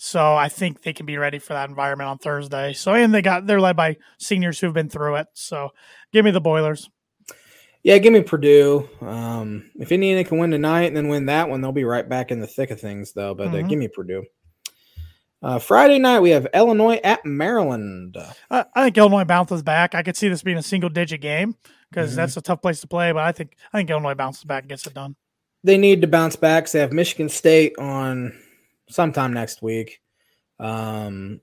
[0.04, 2.74] so I think they can be ready for that environment on Thursday.
[2.74, 5.28] So and they got they're led by seniors who've been through it.
[5.32, 5.70] So
[6.12, 6.90] give me the Boilers.
[7.82, 8.86] Yeah, give me Purdue.
[9.00, 12.30] Um, if Indiana can win tonight and then win that one, they'll be right back
[12.30, 13.34] in the thick of things, though.
[13.34, 13.64] But uh, mm-hmm.
[13.64, 14.24] uh, give me Purdue.
[15.42, 18.18] Uh, Friday night we have Illinois at Maryland.
[18.50, 19.94] I think Illinois bounces back.
[19.94, 21.56] I could see this being a single digit game
[21.90, 22.16] because mm-hmm.
[22.16, 23.10] that's a tough place to play.
[23.12, 25.16] But I think I think Illinois bounces back and gets it done.
[25.62, 26.70] They need to bounce back.
[26.70, 28.38] they have Michigan State on
[28.88, 30.00] sometime next week.
[30.58, 31.40] Um,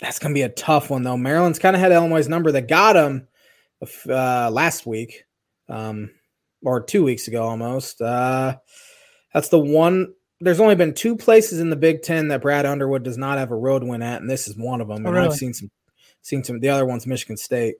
[0.00, 1.16] that's going to be a tough one, though.
[1.16, 3.28] Maryland's kind of had Illinois' number that got them
[4.08, 5.24] uh, last week,
[5.68, 6.10] um,
[6.62, 8.00] or two weeks ago almost.
[8.02, 8.56] Uh,
[9.32, 10.12] that's the one.
[10.40, 13.50] There's only been two places in the Big Ten that Brad Underwood does not have
[13.50, 15.06] a road win at, and this is one of them.
[15.06, 15.28] Oh, And really?
[15.28, 15.70] I've seen some,
[16.20, 16.60] seen some.
[16.60, 17.76] The other one's Michigan State.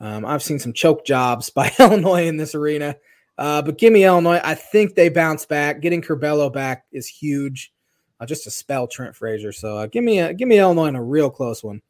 [0.00, 2.96] Um, I've seen some choke jobs by Illinois in this arena.
[3.38, 4.40] Uh, but give me Illinois.
[4.42, 5.80] I think they bounce back.
[5.80, 7.72] Getting Curbelo back is huge.
[8.18, 9.52] Uh, just to spell Trent Frazier.
[9.52, 11.82] So uh, give me a give me Illinois in a real close one.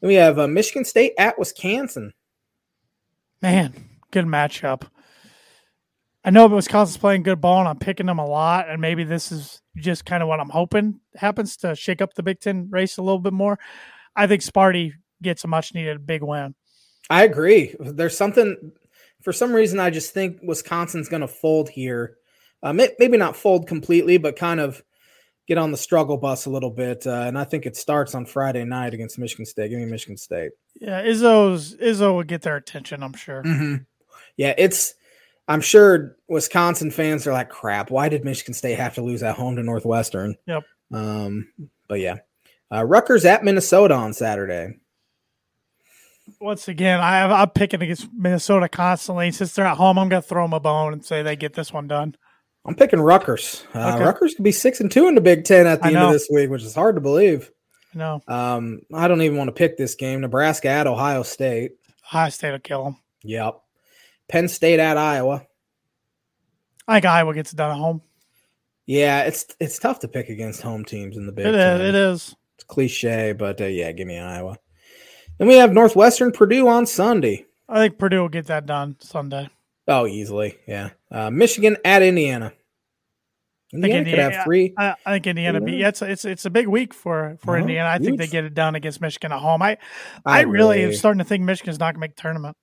[0.00, 2.12] Then we have uh, Michigan State at Wisconsin.
[3.40, 3.72] Man,
[4.10, 4.88] good matchup.
[6.24, 8.68] I know Wisconsin's playing good ball, and I'm picking them a lot.
[8.68, 12.22] And maybe this is just kind of what I'm hoping happens to shake up the
[12.22, 13.58] Big Ten race a little bit more.
[14.16, 16.54] I think Sparty gets a much needed big win.
[17.08, 17.74] I agree.
[17.78, 18.72] There's something
[19.22, 22.16] for some reason I just think Wisconsin's going to fold here.
[22.62, 24.82] Uh, may, maybe not fold completely, but kind of
[25.46, 27.06] get on the struggle bus a little bit.
[27.06, 29.70] Uh, and I think it starts on Friday night against Michigan State.
[29.70, 30.52] Give me Michigan State.
[30.80, 33.42] Yeah, Izzo's Izzo would get their attention, I'm sure.
[33.42, 33.82] Mm-hmm.
[34.36, 34.94] Yeah, it's.
[35.48, 37.90] I'm sure Wisconsin fans are like, "Crap!
[37.90, 40.62] Why did Michigan State have to lose at home to Northwestern?" Yep.
[40.92, 41.48] Um,
[41.88, 42.18] but yeah,
[42.72, 44.78] uh, Rutgers at Minnesota on Saturday.
[46.40, 49.32] Once again, I, I'm picking against Minnesota constantly.
[49.32, 51.54] Since they're at home, I'm going to throw them a bone and say they get
[51.54, 52.14] this one done.
[52.66, 53.64] I'm picking Rutgers.
[53.74, 54.04] Uh, Okay.
[54.04, 56.12] Rutgers could be six and two in the Big Ten at the I end of
[56.12, 57.50] this week, which is hard to believe.
[57.94, 60.20] No, Um, I don't even want to pick this game.
[60.20, 61.72] Nebraska at Ohio State.
[62.06, 62.96] Ohio State will kill them.
[63.24, 63.60] Yep.
[64.28, 65.44] Penn State at Iowa.
[66.86, 68.00] I think Iowa gets it done at home.
[68.86, 71.80] Yeah, it's it's tough to pick against home teams in the Big It Ten.
[71.80, 71.88] is.
[71.88, 72.36] It is.
[72.56, 74.56] It's cliche, but uh, yeah, give me Iowa.
[75.38, 77.46] Then we have Northwestern Purdue on Sunday.
[77.68, 79.48] I think Purdue will get that done Sunday.
[79.90, 80.90] Oh, easily, yeah.
[81.10, 82.52] Uh, Michigan at Indiana.
[83.72, 84.74] Indiana could Indiana- have three.
[84.78, 85.60] I, I think Indiana.
[85.60, 87.62] Be, Three yeah, it's a, it's it's a big week for for Uh-huh.
[87.62, 87.88] Indiana.
[87.88, 89.62] I think they get it done against Michigan at home.
[89.62, 89.78] I
[90.24, 92.56] I, really am starting to think Michigan's not going to make the tournament.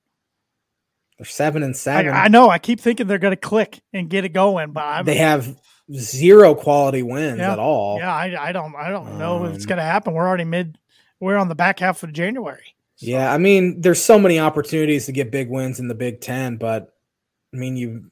[1.18, 2.14] They're seven and seven.
[2.14, 2.50] I know.
[2.50, 5.56] I keep thinking they're going to click and get it going, but I'm, they have
[5.94, 7.54] zero quality wins Yeah.
[7.54, 7.98] at all.
[8.00, 10.14] yeah, I, I don't I don't know if it's Um, going to happen.
[10.14, 10.78] We're already mid.
[11.20, 12.76] We're on the back half of January.
[12.98, 16.20] So, Yeah, I mean, there's so many opportunities to get big wins in the Big
[16.22, 16.94] Ten, but
[17.58, 18.06] I mean, you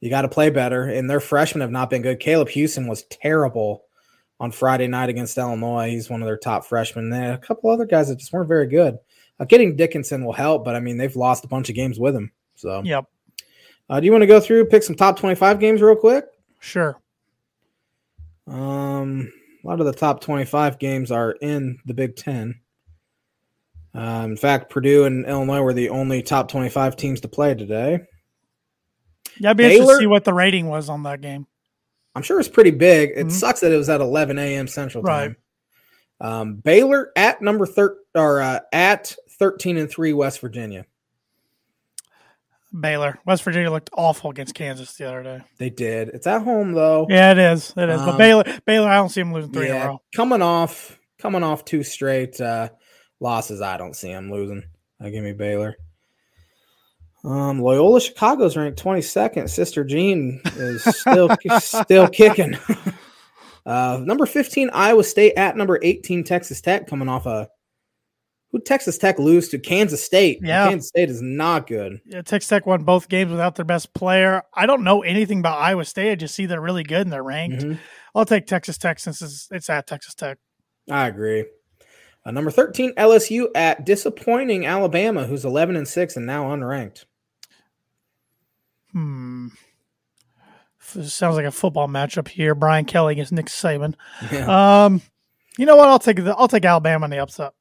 [0.00, 2.20] you got to play better, and their freshmen have not been good.
[2.20, 3.84] Caleb Houston was terrible
[4.40, 5.90] on Friday night against Illinois.
[5.90, 7.10] He's one of their top freshmen.
[7.10, 8.98] There, a couple other guys that just weren't very good.
[9.38, 12.16] Uh, getting Dickinson will help, but I mean, they've lost a bunch of games with
[12.16, 12.32] him.
[12.54, 13.04] So, Yep.
[13.90, 16.24] uh, do you want to go through pick some top 25 games real quick?
[16.60, 16.98] Sure.
[18.46, 19.30] Um,
[19.62, 22.58] a lot of the top 25 games are in the Big Ten.
[23.92, 28.00] Um, in fact, Purdue and Illinois were the only top 25 teams to play today.
[29.40, 31.46] Yeah, I'd be interested Baylor- to see what the rating was on that game.
[32.14, 33.10] I'm sure it's pretty big.
[33.16, 33.30] It Mhm.
[33.32, 34.66] sucks that it was at 11 a.m.
[34.68, 35.26] Central Right.
[35.28, 35.36] Time.
[36.20, 40.84] Um, Baylor at number thir- or uh, at 13 and three West Virginia.
[42.78, 45.40] Baylor, West Virginia looked awful against Kansas the other day.
[45.58, 46.08] They did.
[46.10, 47.06] It's at home though.
[47.08, 47.72] Yeah, it is.
[47.76, 48.00] It is.
[48.00, 50.02] but Um, Baylor, Baylor, I don't see them losing three in a row.
[50.14, 52.68] coming off coming off two straight uh,
[53.18, 53.60] losses.
[53.60, 54.62] I don't see them losing.
[55.02, 55.76] Uh, give me Baylor.
[57.24, 59.48] Um, Loyola Chicago's ranked 22nd.
[59.50, 61.28] Sister Jean is still
[61.60, 62.56] still kicking.
[63.66, 67.46] Uh, number 15 Iowa State at number 18 Texas Tech coming off a
[68.50, 70.40] who Texas Tech lose to Kansas State.
[70.42, 70.68] Yeah.
[70.68, 72.00] Kansas State is not good.
[72.04, 74.42] Yeah, Texas Tech won both games without their best player.
[74.54, 76.10] I don't know anything about Iowa State.
[76.10, 77.62] I just see they're really good and they're ranked.
[77.62, 77.78] Mhm.
[78.14, 80.38] I'll take Texas Tech since it's, it's at Texas Tech.
[80.90, 81.44] I agree.
[82.24, 87.04] Uh, number 13 LSU at disappointing Alabama, who's 11 and 6 and now unranked.
[88.92, 89.48] Hmm.
[90.80, 92.54] Sounds like a football matchup here.
[92.54, 93.94] Brian Kelly against Nick Saban.
[94.32, 94.84] Yeah.
[94.84, 95.02] Um,
[95.58, 95.88] you know what?
[95.88, 97.52] I'll take the I'll take Alabama in the upset.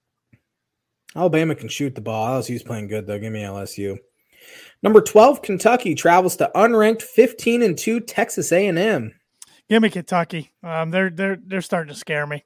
[1.16, 2.40] Alabama can shoot the ball.
[2.40, 3.20] LSU's playing good though.
[3.20, 3.98] Give me LSU.
[4.82, 9.14] Number 12 Kentucky travels to unranked 15 and 2 Texas A&M.
[9.68, 10.52] Give me Kentucky.
[10.64, 12.44] Um, they're they're they're starting to scare me.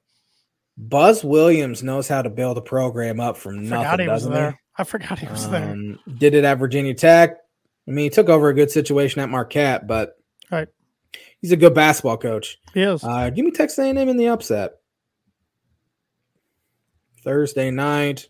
[0.76, 4.32] Buzz Williams knows how to build a program up from Forgot nothing, he was doesn't
[4.32, 4.50] there.
[4.50, 4.56] he?
[4.76, 5.70] I forgot he was there.
[5.70, 7.36] Um, did it at Virginia Tech.
[7.86, 10.16] I mean, he took over a good situation at Marquette, but
[10.50, 10.68] Right.
[11.40, 12.58] he's a good basketball coach.
[12.72, 13.04] He is.
[13.04, 14.72] Uh, give me Texas A&M in the upset.
[17.22, 18.28] Thursday night.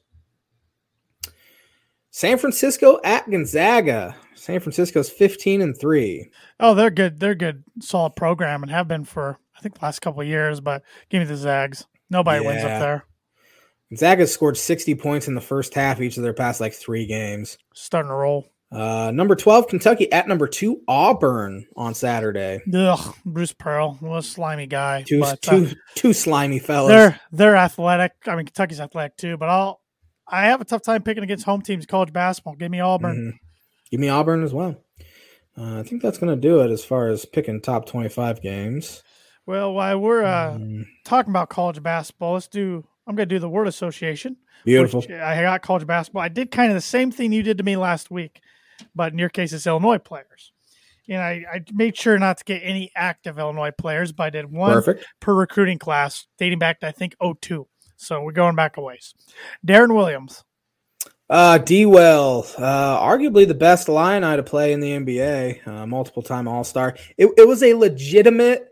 [2.10, 4.16] San Francisco at Gonzaga.
[4.34, 6.30] San Francisco's 15 and 3.
[6.60, 7.18] oh, they're good.
[7.18, 10.60] They're good, solid program and have been for I think the last couple of years.
[10.60, 11.86] But give me the Zags.
[12.10, 13.04] Nobody wins up there.
[13.90, 17.58] Gonzaga scored 60 points in the first half each of their past like three games.
[17.74, 18.46] Starting to roll.
[18.74, 22.60] Uh, number 12, Kentucky at number two, Auburn on Saturday.
[22.74, 25.02] Ugh, Bruce Pearl, what a slimy guy.
[25.06, 26.88] Two, but, two, uh, two slimy fellas.
[26.90, 28.12] they're they're athletic.
[28.26, 29.80] I mean, Kentucky's athletic too, but I'll
[30.26, 32.56] I have a tough time picking against home teams college basketball.
[32.56, 33.16] Give me Auburn.
[33.34, 33.38] Mhm.
[33.90, 34.76] Give me Auburn as well.
[35.56, 39.04] Uh, I think that's going to do it as far as picking top 25 games.
[39.46, 42.84] Well, while we're uh, Mm, talking about college basketball, let's do.
[43.06, 44.36] I'm going to do the word association.
[44.64, 45.04] beautiful.
[45.12, 46.22] I got college basketball.
[46.22, 48.40] I did kind of the same thing you did to me last week,
[48.94, 50.52] but in your case, it's Illinois players.
[51.08, 54.50] And I, I made sure not to get any active Illinois players, but I did
[54.50, 55.04] one Perfect.
[55.20, 57.66] per recruiting class dating back to, I think, 02.
[57.96, 59.14] So we're going back a ways.
[59.66, 60.44] Deron Williams.
[61.28, 66.22] Uh, D Well, uh, arguably the best Illini to play in the NBA, uh, multiple
[66.22, 66.96] time All Star.
[67.16, 68.68] It, it was a legitimate,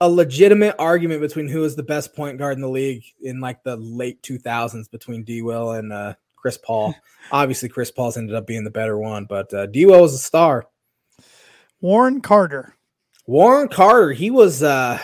[0.00, 3.62] a legitimate argument between who is the best point guard in the league in like
[3.62, 6.94] the late 2000s between D Will and uh, Chris Paul.
[7.32, 10.18] Obviously, Chris Paul's ended up being the better one, but uh, D Will was a
[10.18, 10.66] star.
[11.80, 12.74] Warren Carter.
[13.26, 14.98] Warren Carter, he was uh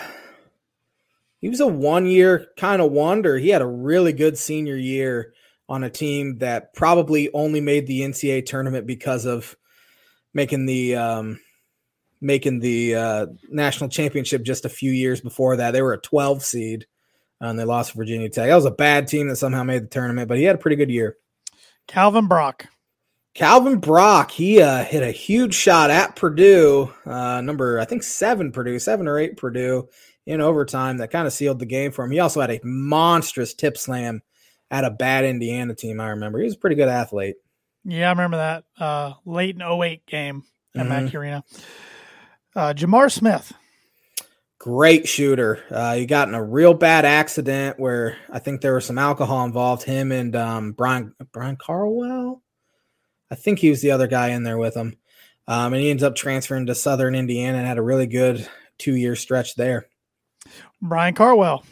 [1.39, 3.37] he was a one year kind of wonder.
[3.37, 5.33] He had a really good senior year
[5.69, 9.55] on a team that probably only made the NCAA tournament because of
[10.33, 11.39] making the um
[12.19, 15.71] making the uh national championship just a few years before that.
[15.71, 16.87] They were a 12 seed
[17.41, 18.49] uh, and they lost Virginia Tech.
[18.49, 20.77] That was a bad team that somehow made the tournament, but he had a pretty
[20.77, 21.17] good year.
[21.87, 22.67] Calvin Brock.
[23.33, 28.51] Calvin Brock, he uh, hit a huge shot at Purdue, uh, number I think seven
[28.51, 29.89] Purdue, seven or eight Purdue
[30.25, 30.97] in overtime.
[30.97, 32.11] That kind of sealed the game for him.
[32.11, 34.21] He also had a monstrous tip slam
[34.71, 35.99] at a bad Indiana team.
[35.99, 37.35] I remember he was a pretty good athlete.
[37.83, 40.43] Yeah, I remember that uh, late in 08 game
[40.73, 40.89] at Mhm.
[40.89, 41.43] Mackey Arena.
[42.55, 43.51] Uh, Jamar Smith.
[44.65, 45.63] Great shooter.
[45.69, 49.45] Uh, he got in a real bad accident where I think there was some alcohol
[49.45, 49.83] involved.
[49.83, 52.41] Him and um, Brian Brian Carwell.
[53.29, 54.97] I think he was the other guy in there with him.
[55.47, 58.49] Um, and he ends up transferring to Southern Indiana and had a really good
[58.79, 59.85] two year stretch there.
[60.81, 61.63] Brian Carwell.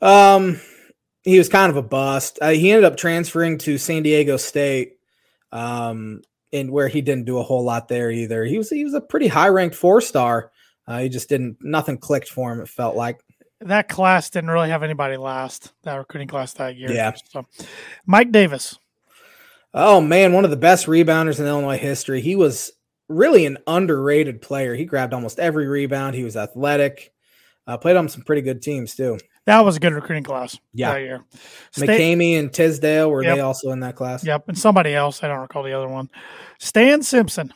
[0.00, 0.58] Um,
[1.22, 2.38] he was kind of a bust.
[2.40, 4.94] Uh, he ended up transferring to San Diego State,
[5.52, 8.42] um, and where he didn't do a whole lot there either.
[8.42, 10.50] He was he was a pretty high ranked four star.
[10.86, 12.60] Uh, he just didn't nothing clicked for him.
[12.60, 13.20] It felt like
[13.60, 16.90] That class didn't really have anybody last, that recruiting class that year.
[16.90, 17.12] Yeah.
[17.30, 17.46] So,
[18.06, 18.78] Mike Davis.
[19.74, 22.20] oh man, one of the best rebounders in Illinois history.
[22.20, 22.72] He was
[23.08, 24.74] really an underrated player.
[24.74, 26.14] He grabbed almost every rebound.
[26.14, 27.12] He was athletic.
[27.66, 29.18] Uh, played on some pretty good teams too.
[29.44, 30.92] That was a good recruiting class Yeah.
[30.94, 31.24] that year.
[31.72, 33.34] Sta- McCamey and Tisdale were Yep.
[33.36, 34.24] they also in that class?
[34.24, 35.22] Yep, and somebody else.
[35.22, 36.10] I don't recall the other one.
[36.58, 37.52] Stan Simpson.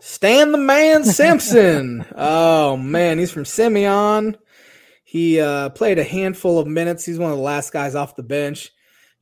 [0.00, 2.06] Stan the Man Simpson.
[2.16, 4.36] oh man, he's from Simeon.
[5.04, 7.04] He uh, played a handful of minutes.
[7.04, 8.70] He's one of the last guys off the bench.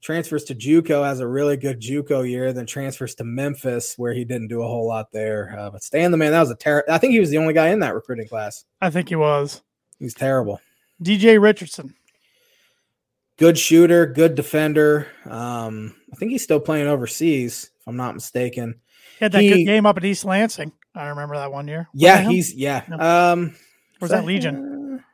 [0.00, 2.52] Transfers to JUCO, has a really good JUCO year.
[2.52, 5.56] Then transfers to Memphis, where he didn't do a whole lot there.
[5.58, 6.92] Uh, but Stan the Man, that was a terrible.
[6.92, 8.64] I think he was the only guy in that recruiting class.
[8.80, 9.62] I think he was.
[9.98, 10.60] He's terrible.
[11.02, 11.94] DJ Richardson.
[13.38, 15.06] Good shooter, good defender.
[15.24, 18.80] Um, I think he's still playing overseas, if I'm not mistaken.
[19.18, 20.72] He had that He- good game up at East Lansing.
[20.94, 21.88] I remember that one year.
[21.92, 22.84] Was Yeah, he's yeah.
[22.88, 22.98] No.
[22.98, 23.56] Um,
[24.00, 25.04] was that Legion?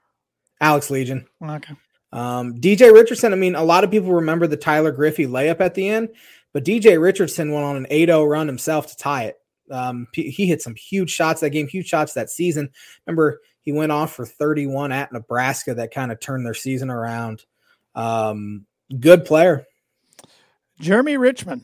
[0.60, 1.26] Alex Legion.
[1.42, 1.74] Okay.
[2.12, 5.74] Um, DJ Richardson, I mean, a lot of people remember the Tyler Griffey layup at
[5.74, 6.10] the end,
[6.52, 9.36] but DJ Richardson went on an 8 0 run himself to tie it.
[9.70, 12.70] Um, he hit some huge shots that game, huge shots that season.
[13.06, 17.44] Remember, he went off for 31 at Nebraska that kind of turned their season around.
[17.94, 18.66] Um,
[19.00, 19.64] good player.
[20.80, 21.62] Jeremy Richmond.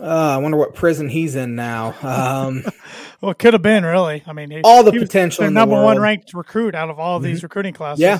[0.00, 1.94] Uh, I wonder what prison he's in now.
[2.02, 2.64] Um,
[3.22, 4.24] Well, it could have been really.
[4.26, 5.94] I mean, he, all the was potential in the number one.
[5.94, 6.02] Mm-hmm.
[6.02, 8.02] ranked recruit out of all of these recruiting classes.
[8.02, 8.18] Yeah.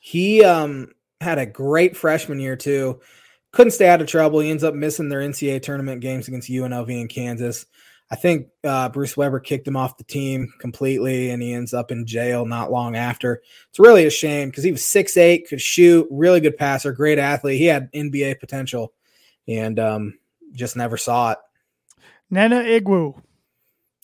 [0.00, 3.00] He um had a great freshman year too.
[3.52, 4.40] Couldn't stay out of trouble.
[4.40, 7.66] He ends up missing their NCAA tournament games against UNLV in Kansas.
[8.10, 11.90] I think uh, Bruce Weber kicked him off the team completely, and he ends up
[11.90, 13.42] in jail not long after.
[13.68, 17.18] It's really a shame because he was six eight, could shoot, really good passer, great
[17.18, 17.58] athlete.
[17.58, 18.94] He had NBA potential,
[19.46, 20.18] and um,
[20.52, 21.38] just never saw it.
[22.32, 23.20] Nnanna Egwu.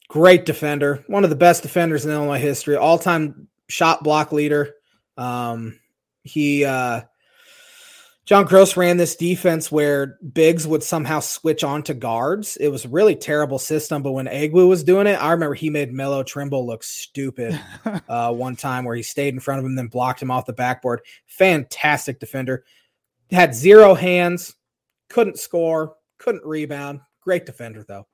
[0.08, 4.74] Great defender, one of the best defenders in Illinois history, all time shot block leader.
[5.16, 5.80] Um,
[6.22, 7.02] he uh,
[8.24, 12.56] John Groce ran this defense where bigs would somehow switch on to guards.
[12.56, 15.68] It was a really terrible system, but when Egwu was doing it, I remember he
[15.68, 17.60] made Melo Trimble look stupid
[18.08, 20.54] uh, one time where he stayed in front of him, then blocked him off the
[20.54, 21.02] backboard.
[21.26, 22.64] Fantastic defender.
[23.30, 24.54] Had zero hands,
[25.10, 27.00] couldn't score, couldn't rebound.
[27.20, 28.06] Great defender though.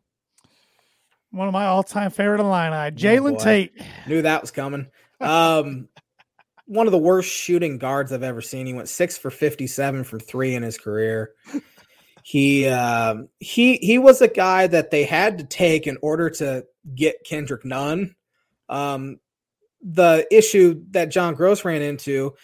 [1.30, 3.44] One of my all-time favorite Illini, Jaylon Oh.
[3.44, 3.72] Tate.
[4.08, 4.88] Knew that was coming.
[5.20, 5.88] Um,
[6.66, 8.66] one of the worst shooting guards I've ever seen.
[8.66, 11.32] He went six for 57 from three in his career.
[12.22, 16.66] He um, he he was a guy that they had to take in order to
[16.94, 18.14] get Kendrick Nunn.
[18.68, 19.18] Um,
[19.82, 22.34] the issue that John Groce ran into,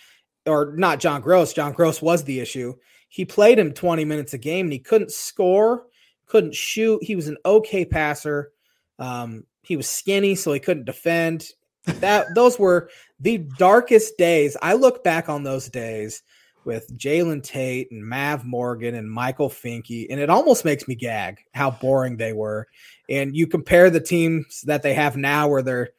[0.47, 2.75] or not John Groce, John Groce was the issue.
[3.09, 5.87] He played him 20 minutes a game and he couldn't score,
[6.27, 7.03] couldn't shoot.
[7.03, 8.53] He was an okay passer.
[8.99, 11.49] Um, he was skinny, so he couldn't defend.
[11.85, 12.91] That those were
[13.21, 14.57] the darkest days.
[14.63, 16.23] I look back on those days
[16.65, 21.39] with Jaylon Tate and Mav Morgan and Michael Finke, and it almost makes me gag
[21.55, 22.67] how boring they were.
[23.09, 25.91] And you compare the teams that they have now, where they're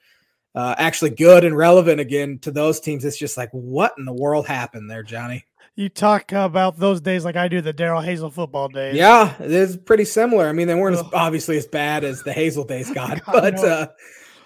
[0.54, 3.06] uh, actually good and relevant again, to those teams.
[3.06, 5.46] It's just like, what in the world happened there, Johnny?
[5.78, 8.96] You talk about those days like I do the Darrell Hazell football days.
[8.96, 10.48] Yeah, it is pretty similar.
[10.48, 13.90] I mean, they weren't as, obviously as bad as the Hazell days got, but uh,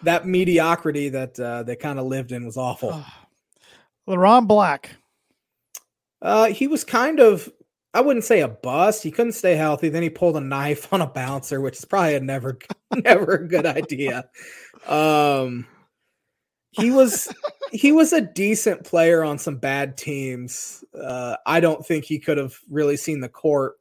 [0.03, 3.01] that mediocrity that uh, they kind of lived in was awful.
[4.09, 4.89] LeRon Black.
[6.21, 7.49] Uh, he was kind of,
[7.93, 9.01] I wouldn't say a bust.
[9.01, 9.87] He couldn't stay healthy.
[9.87, 12.59] Then he pulled a knife on a bouncer, which is probably a never,
[12.93, 14.29] never a good idea.
[14.87, 15.67] Um,
[16.71, 17.33] he was
[17.71, 20.83] he was a decent player on some bad teams.
[20.93, 23.75] Uh, I don't think he could have really seen the court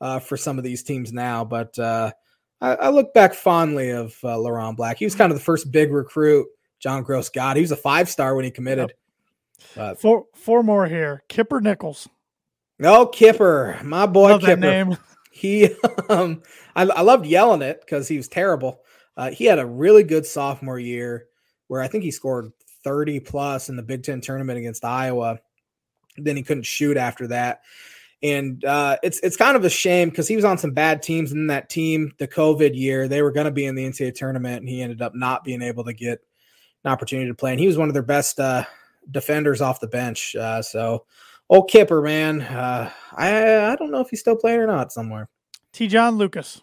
[0.00, 2.12] uh, for some of these teams now, but uh,
[2.60, 4.98] I, I, look back fondly of uh, LeRon Black.
[4.98, 6.46] He was kind of the first big recruit
[6.80, 7.56] John Groce got.
[7.56, 8.90] He was a five star when he committed.
[8.90, 8.98] Yep.
[9.76, 11.22] But, four four more here.
[11.28, 12.08] Kipper Nichols.
[12.78, 14.56] No, Kipper, my boy Love Kipper.
[14.56, 14.96] name.
[15.36, 15.68] He,
[16.08, 16.42] um,
[16.76, 18.82] I, I loved yelling it because he was terrible.
[19.16, 21.26] Uh, he had a really good sophomore year
[21.68, 22.52] where I think he scored
[22.84, 25.40] 30 plus in the Big Ten tournament against Iowa.
[26.16, 27.62] Then he couldn't shoot after that.
[28.22, 31.32] And uh, it's it's kind of a shame because he was on some bad teams
[31.32, 32.12] in that team.
[32.18, 35.02] The COVID year, they were going to be in the NCAA tournament, and he ended
[35.02, 36.20] up not being able to get
[36.84, 37.50] an opportunity to play.
[37.50, 38.64] And he was one of their best uh,
[39.10, 40.34] defenders off the bench.
[40.36, 41.04] Uh, so,
[41.50, 45.28] old Kipper, man, uh, I I don't know if he's still playing or not somewhere.
[45.74, 46.62] Te'Jon Lucas.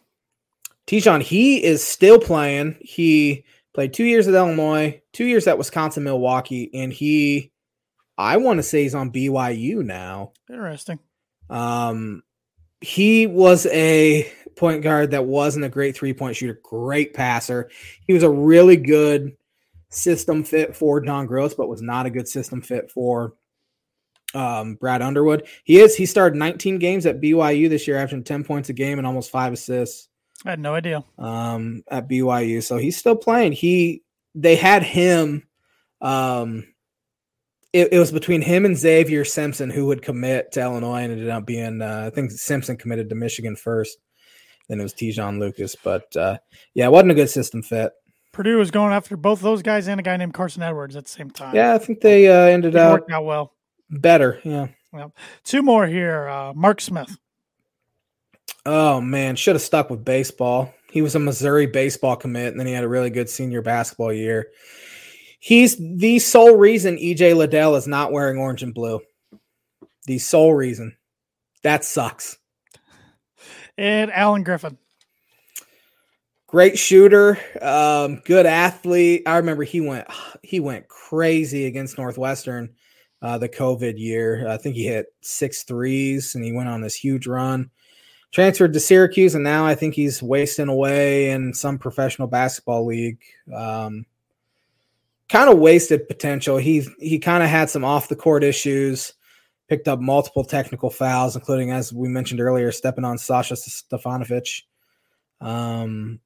[0.88, 2.78] Te'Jon, he is still playing.
[2.82, 7.52] He played two years at Illinois, two years at Wisconsin, Milwaukee, and he,
[8.18, 10.34] I want to say he's on BYU now.
[10.50, 11.00] Interesting.
[11.50, 12.24] Um,
[12.82, 17.70] he was a point guard that wasn't a great three point shooter, great passer.
[18.08, 19.36] He was a really good
[19.90, 23.34] system fit for John Groce, but was not a good system fit for
[24.34, 25.48] um, Brad Underwood.
[25.64, 25.96] He is.
[25.96, 29.32] He started 19 games at BYU this year, averaging 10 points a game and almost
[29.32, 30.08] five assists.
[30.46, 31.04] I had no idea.
[31.18, 33.52] Um, at BYU, so he's still playing.
[33.52, 35.44] He they had him.
[36.02, 36.68] Um,
[37.74, 41.30] it, it, was between him and Xavier Simpson who would commit to Illinois, and ended
[41.30, 43.98] up being uh, I think Simpson committed to Michigan first.
[44.68, 46.38] Then it was Te'Jon Lucas, but uh,
[46.74, 47.92] yeah, it wasn't a good system fit.
[48.32, 51.10] Purdue was going after both those guys and a guy named Carsen Edwards at the
[51.10, 51.54] same time.
[51.54, 53.54] Yeah, I think they uh, ended up worked out well.
[53.90, 54.68] Better, yeah.
[54.94, 55.14] Well,
[55.44, 56.28] two more here.
[56.28, 57.18] Uh, Mark Smith.
[58.66, 60.74] Oh man, should have stuck with baseball.
[60.92, 64.14] He was a Missouri baseball commit, and then he had a really good senior basketball
[64.14, 64.50] year.
[65.40, 69.00] He's the sole reason EJ Liddell is not wearing orange and blue.
[70.06, 70.96] The sole reason.
[71.64, 72.38] That sucks.
[73.78, 74.78] And Alan Griffin.
[76.48, 79.24] Great shooter, um, good athlete.
[79.26, 80.06] I remember he went
[80.44, 82.76] he went crazy against Northwestern
[83.22, 84.48] uh, the COVID year.
[84.48, 87.72] I think he hit six threes and he went on this huge run
[88.32, 93.20] transferred to Syracuse, and now I think he's wasting away in some professional basketball league.
[93.54, 94.06] Um,
[95.30, 96.58] kind of wasted potential.
[96.58, 99.14] He he kind of had some off the court issues,
[99.68, 104.64] picked up multiple technical fouls, including as we mentioned earlier, stepping on Sasha Stefanovic.
[105.40, 106.20] Um,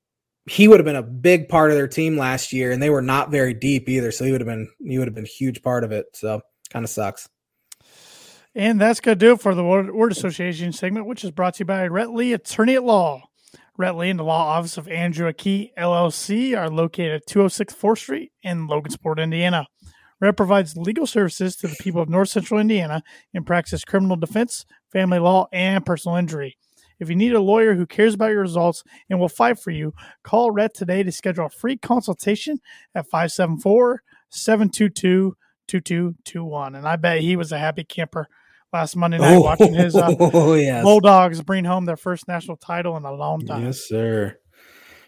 [0.47, 3.01] he would have been a big part of their team last year, and they were
[3.01, 4.11] not very deep either.
[4.11, 6.07] So he would have been he would have been a huge part of it.
[6.13, 7.29] So kind of sucks.
[8.57, 11.59] And that's going to do it for the Word Association segment, which is brought to
[11.59, 13.21] you by Rhett Lee, attorney at law.
[13.77, 17.97] Rhett Lee and the law office of Andrew Key LLC are located at 206 4th
[17.97, 19.67] Street in Logansport, Indiana.
[20.21, 23.03] Rhett provides legal services to the people of North Central Indiana
[23.33, 26.55] and practices criminal defense, family law, and personal injury.
[26.97, 29.93] If you need a lawyer who cares about your results and will fight for you,
[30.23, 32.59] call Rhett today to schedule a free consultation
[32.95, 35.35] at 574 722
[35.67, 36.75] 2221.
[36.75, 38.29] And I bet he was a happy camper
[38.76, 40.84] last Monday night oh, watching his uh, oh, yes.
[40.84, 43.63] Bulldogs bring home their first national title in a long time.
[43.63, 44.38] Yes, sir.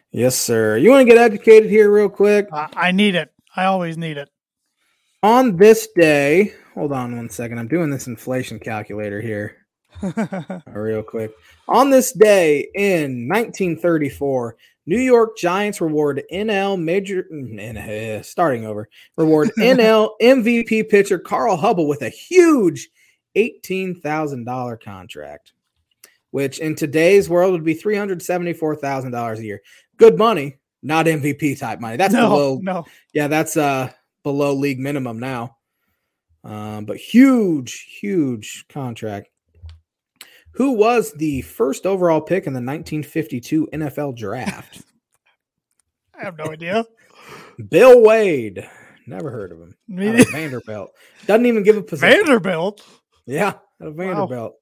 [0.09, 0.77] Yes, sir.
[0.77, 2.47] You want to get educated here, real quick?
[2.49, 3.29] Uh, I need it.
[3.57, 4.29] I always need it.
[5.21, 7.59] On this day, hold on one second.
[7.59, 9.57] I'm doing this inflation calculator here.
[10.67, 11.31] real quick.
[11.67, 14.55] On this day in 1934,
[14.85, 17.27] New York Giants reward NL major
[17.59, 18.87] uh, starting over
[19.17, 22.89] reward NL MVP pitcher Carl Hubbell with a huge
[23.37, 25.53] $18,000 contract.
[26.31, 29.61] which in today's world would be three hundred seventy-four thousand dollars a year.
[29.97, 31.97] Good money, not MVP type money.
[31.97, 32.59] That's no, below.
[32.61, 32.85] no.
[33.13, 33.91] Yeah, that's uh
[34.23, 35.55] below league minimum now.
[36.43, 39.29] Um, but huge, huge contract.
[40.51, 44.81] Who was the first overall pick in the 1952 NFL draft?
[46.19, 46.85] I have no idea.
[47.69, 48.67] Bill Wade.
[49.05, 49.75] Never heard of him.
[49.87, 50.31] Me Out of neither.
[50.31, 50.91] Vanderbilt.
[51.25, 52.17] Doesn't even give a position.
[52.25, 52.83] Vanderbilt.
[53.27, 54.55] Yeah, of Vanderbilt.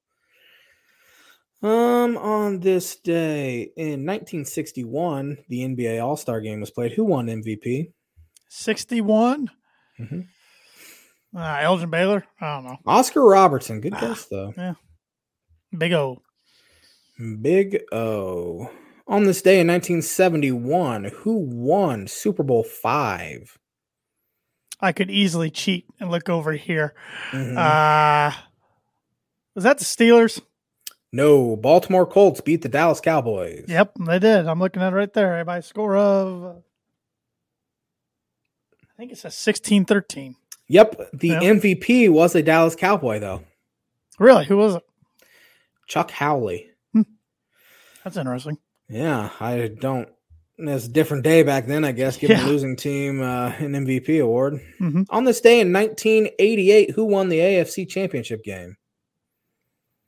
[1.62, 6.92] Um, on this day in 1961, the NBA All Star Game was played.
[6.92, 7.92] Who won MVP?
[8.48, 9.50] 61.
[9.98, 10.26] Mhm.
[11.34, 12.24] Uh, Elgin Baylor.
[12.40, 12.76] I don't know.
[12.86, 13.80] Oscar Robertson.
[13.80, 14.00] Good Ah.
[14.00, 14.52] guess though.
[15.76, 16.22] Big O.
[17.40, 18.70] Big O.
[19.08, 23.56] On this day in 1971, who won Super Bowl five?
[24.80, 26.94] I could easily cheat and look over here.
[27.30, 27.56] Mhm.
[27.56, 28.36] Uh
[29.56, 30.40] was that the Steelers?
[31.12, 33.64] no, Baltimore Colts beat the Dallas Cowboys.
[33.68, 34.46] Yep, they did.
[34.46, 36.62] I'm looking at it right there by a score of
[38.82, 40.34] I think it says 16-13.
[40.68, 41.10] Yep.
[41.12, 41.42] The Yep.
[41.42, 43.42] MVP was a Dallas Cowboy though.
[44.18, 44.46] Really?
[44.46, 44.82] Who was it?
[45.86, 46.70] Chuck Howley.
[48.04, 48.58] That's interesting.
[48.88, 50.08] Yeah, I don't.
[50.58, 52.44] It's a different day back then, I guess, giving Yeah.
[52.44, 54.60] the losing team uh, an MVP award.
[54.78, 58.76] hmm On this day in 1988, who won the AFC Championship game?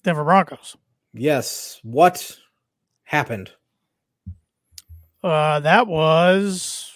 [0.05, 0.77] Denver Broncos.
[1.13, 1.81] Yes.
[1.83, 2.39] What
[3.05, 3.51] happened?
[5.23, 6.93] Uh that was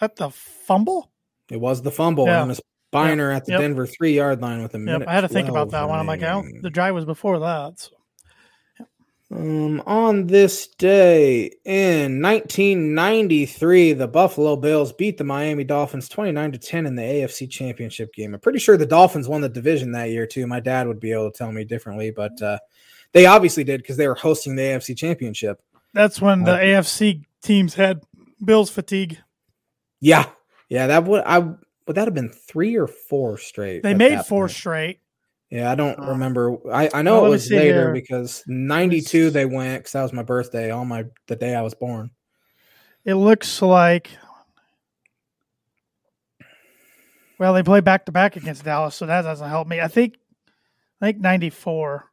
[0.00, 1.10] that the fumble?
[1.50, 2.26] It was the fumble.
[2.26, 2.42] Yeah.
[2.42, 3.60] Earnest Byner at the Yep.
[3.60, 5.08] Denver three yard line with a Yep, minute.
[5.08, 5.98] I had to think about that one.
[5.98, 6.62] I'm like, oh, remaining.
[6.62, 7.78] the drive was before that.
[7.78, 7.90] so.
[9.34, 16.58] Um, on this day in 1993, the Buffalo Bills beat the Miami Dolphins 29 to
[16.58, 18.34] 10 in the AFC Championship game.
[18.34, 20.46] I'm pretty sure the Dolphins won the division that year too.
[20.46, 22.58] My dad would be able to tell me differently, but uh,
[23.12, 25.62] they obviously did because they were hosting the AFC Championship.
[25.94, 28.02] That's when the Uh, AFC teams had
[28.44, 29.18] Bills fatigue.
[30.00, 30.28] Yeah,
[30.68, 33.82] yeah, that would I would that have been three or four straight?
[33.82, 34.52] They made four point?
[34.56, 35.00] straight.
[35.52, 36.56] Yeah, I don't Uh, remember.
[36.72, 37.92] I, I know well, it was later here.
[37.92, 41.74] because 92 they went because that was my birthday on my the day I was
[41.74, 42.10] born.
[43.04, 44.08] It looks like.
[47.38, 49.78] Well, they play back to back against Dallas, so that doesn't help me.
[49.80, 50.14] I think,
[51.02, 52.08] I think ninety four.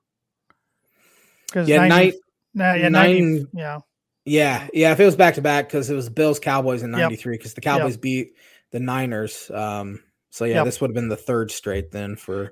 [1.46, 2.14] Because Yeah, 90, night
[2.54, 3.80] nah, yeah, 90, nine- yeah,
[4.26, 4.92] Yeah, yeah.
[4.92, 7.62] If it was back to back, because it was Bills Cowboys in '93, because the
[7.62, 8.34] Cowboys beat
[8.72, 9.50] the Niners.
[9.50, 10.66] Um, so yeah, Yep.
[10.66, 12.52] this would have been the third straight then for.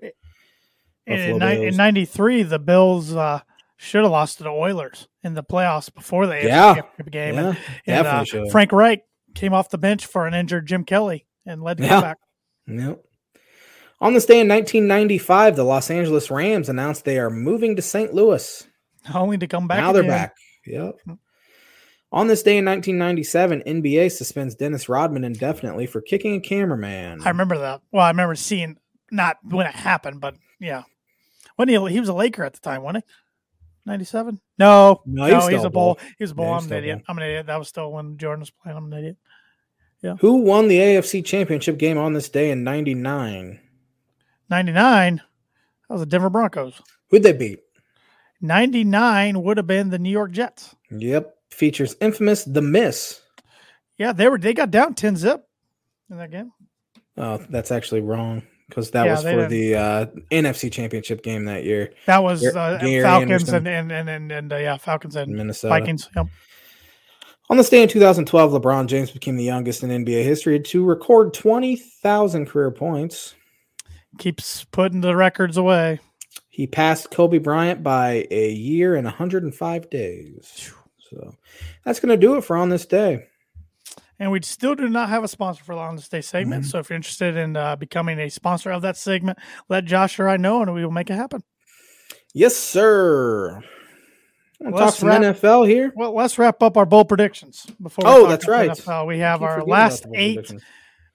[1.07, 3.41] In, ni- in '93, the Bills uh,
[3.77, 6.75] should have lost to the Oilers in the playoffs before the Yeah.
[6.75, 7.33] Championship game.
[7.35, 7.53] Yeah,
[7.99, 8.49] and, and, uh.
[8.51, 9.03] Frank Reich
[9.35, 11.89] came off the bench for an injured Jim Kelly and led the Yeah.
[11.89, 12.17] comeback.
[12.67, 13.03] Yep.
[13.99, 18.13] On this day in 1995, the Los Angeles Rams announced they are moving to St.
[18.13, 18.67] Louis.
[19.13, 19.79] Only to come back.
[19.79, 20.35] now they're back.
[20.65, 20.95] Yep.
[22.11, 27.21] On this day in 1997, NBA suspends Dennis Rodman indefinitely for kicking a cameraman.
[27.25, 27.81] I remember that.
[27.91, 28.77] Well, I remember seeing
[29.11, 30.83] not when it happened, but yeah.
[31.57, 33.11] When he he was a Laker at the time, wasn't he?
[33.85, 34.39] Ninety seven?
[34.57, 35.95] No, No, no, he was he's a a bull.
[35.95, 35.99] Bull.
[36.17, 36.45] He was a bull.
[36.45, 36.97] Yeah, I'm an idiot.
[36.99, 37.05] Bull.
[37.09, 37.45] I'm an idiot.
[37.47, 38.77] That was still when Jordan was playing.
[38.77, 39.17] I'm an idiot.
[40.01, 40.15] Yeah.
[40.19, 43.59] Who won the AFC Championship game on this day in 99?
[44.49, 45.17] Ninety nine.
[45.87, 46.81] That was the Denver Broncos.
[47.09, 47.59] Who'd they beat?
[48.39, 50.75] Ninety nine would have been the New York Jets.
[50.91, 51.35] Yep.
[51.49, 53.21] Features infamous The Miss.
[53.97, 54.37] Yeah, they were.
[54.37, 55.43] They got down ten zip
[56.09, 56.51] in that game.
[57.17, 61.45] Oh, that's actually wrong because that Yeah, was for didn't- the uh, NFC Championship game
[61.45, 65.32] that year That was uh, Falcons and and and and, and uh, yeah, Falcons and
[65.34, 65.70] Minnesota.
[65.80, 66.09] Vikings.
[66.15, 66.28] Yep.
[67.49, 71.34] On this day in 2012, LeBron James became the youngest in NBA history to record
[71.34, 73.36] 20,000 career points.
[74.18, 75.99] Keeps putting the records away.
[76.49, 80.74] He passed Kobe Bryant by a year and 105 days.
[81.09, 81.36] So
[81.86, 83.26] that's going to do it for on this day.
[84.20, 86.63] And we still do not have a sponsor for the On This Day segment.
[86.65, 86.68] Mhm.
[86.72, 89.38] So if you're interested in uh, becoming a sponsor of that segment,
[89.70, 91.43] let Josh or I know and we will make it happen.
[92.34, 93.61] Yes, sir.
[94.63, 95.93] To talk some wrap- NFL here?
[95.95, 98.05] Well, let's wrap up our bowl predictions before.
[98.05, 98.70] we Oh, that's right.
[98.72, 99.05] NFL.
[99.05, 100.51] We have our last about the bowl eight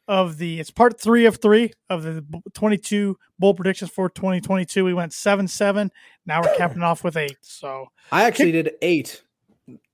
[0.07, 0.61] of the.
[0.61, 2.25] It's part three of three of the
[2.55, 4.85] 22 bowl predictions for 2022.
[4.85, 5.91] We went seven seven.
[6.25, 7.37] Now we're capping off with eight.
[7.41, 9.23] So I actually did eight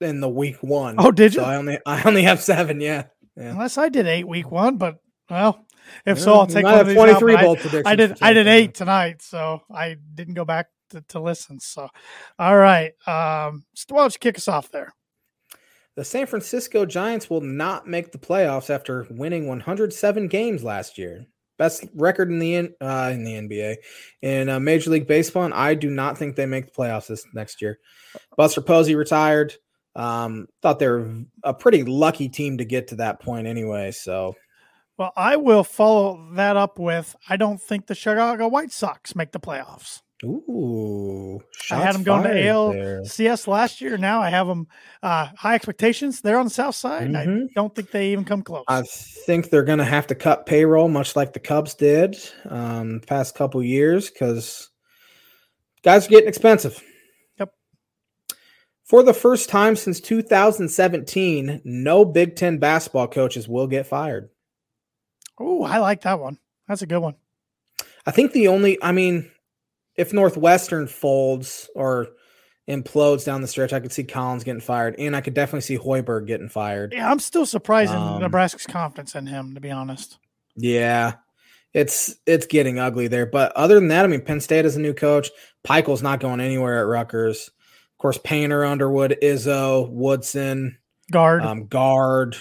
[0.00, 0.96] in the week one.
[0.98, 1.40] Oh, did you?
[1.40, 2.80] So I only I only have seven.
[2.80, 3.04] Yeah.
[3.36, 3.52] Yeah.
[3.52, 4.96] unless I did eight week one, but
[5.30, 5.64] well,
[6.04, 7.86] if so, I'll take one of 23 but I- bowl predictions.
[7.86, 8.18] I did.
[8.20, 11.60] I did eight tonight, so I didn't go back to, to listen.
[11.60, 11.88] So,
[12.38, 12.92] all right.
[13.06, 14.92] Um, so why don't you kick us off there?
[15.96, 21.26] The San Francisco Giants will not make the playoffs after winning 107 games last year.
[21.58, 23.76] Best record in the in, uh, in the NBA
[24.22, 27.26] in uh, Major League Baseball, and I do not think they make the playoffs this
[27.34, 27.78] next year.
[28.36, 29.54] Buster Posey retired.
[29.94, 33.90] Um, thought they were a pretty lucky team to get to that point anyway.
[33.90, 34.36] So,
[34.96, 39.32] well, I will follow that up with I don't think the Chicago White Sox make
[39.32, 40.02] the playoffs.
[40.24, 41.40] Ooh,
[41.70, 42.30] I had them going to.
[42.30, 43.96] ALCS last year.
[43.96, 44.66] Now I have them
[45.02, 46.20] uh, high expectations.
[46.20, 47.14] They're on the south side.
[47.14, 47.52] I Mhm.
[47.54, 48.64] don't think they even come close.
[48.66, 52.98] I think they're going to have to cut payroll, much like the Cubs did um,
[53.00, 54.70] the past couple years, because
[55.84, 56.82] guys are getting expensive.
[57.38, 57.52] Yep.
[58.84, 64.30] For the first time since 2017, no Big Ten basketball coaches will get fired.
[65.40, 66.38] oh, I like that one.
[66.66, 67.14] That's a good one.
[68.04, 69.30] I think the only, I mean,
[69.98, 72.08] if Northwestern folds or
[72.68, 75.76] implodes down the stretch, I could see Collins getting fired, and I could definitely see
[75.76, 76.94] Hoiberg getting fired.
[76.94, 80.18] Yeah, I'm still surprised in Um, Nebraska's confidence in him, to be honest.
[80.54, 81.14] Yeah,
[81.74, 83.26] it's it's getting ugly there.
[83.26, 85.30] But other than that, I mean, Penn State is a new coach.
[85.64, 87.48] Pikiell's not going anywhere at Rutgers.
[87.48, 90.78] Of course, Painter, Underwood, Izzo, Woodson,
[91.10, 92.36] Gard um, Gard.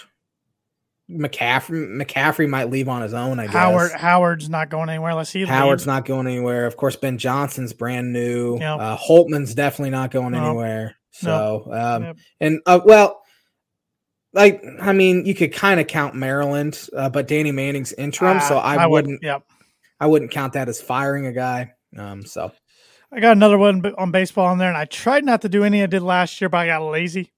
[1.09, 3.39] McCaffery McCaffery might leave on his own.
[3.39, 5.87] I guess Howard Howard's not going anywhere unless he Howard's leaves.
[5.87, 6.65] not going anywhere.
[6.65, 8.57] Of course, Ben Johnson's brand new.
[8.59, 8.79] Yep.
[8.79, 10.45] Uh, Holtmann's definitely not going No.
[10.45, 10.95] anywhere.
[11.11, 12.17] So, um, Yep.
[12.41, 13.21] and uh, well,
[14.33, 18.57] like I mean, you could kind of count Maryland, uh, but Danny Manning's interim, so
[18.57, 19.23] Uh, I, would- wouldn't.
[19.23, 19.43] Yep.
[19.99, 21.71] I wouldn't count that as firing a guy.
[21.97, 22.51] Um, so
[23.11, 25.81] I got another one on baseball on there, and I tried not to do any
[25.81, 27.31] I did last year, but I got lazy.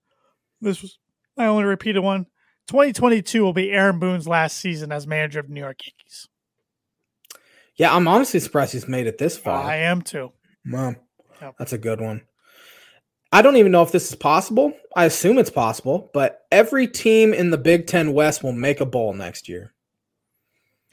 [0.59, 0.97] This was
[1.38, 2.26] my only repeated one.
[2.70, 6.28] 2022 will be Aaron Boone's last season as manager of the New York Yankees.
[7.76, 9.63] yeah, I'm honestly surprised he's made it this far.
[9.63, 10.32] I am too.
[10.70, 10.95] Wow,
[11.41, 11.55] Yep.
[11.57, 12.22] that's a good one.
[13.32, 14.74] I don't even know if this is possible.
[14.95, 18.86] I assume it's possible, but every team in the Big Ten West will make a
[18.86, 19.74] bowl next year.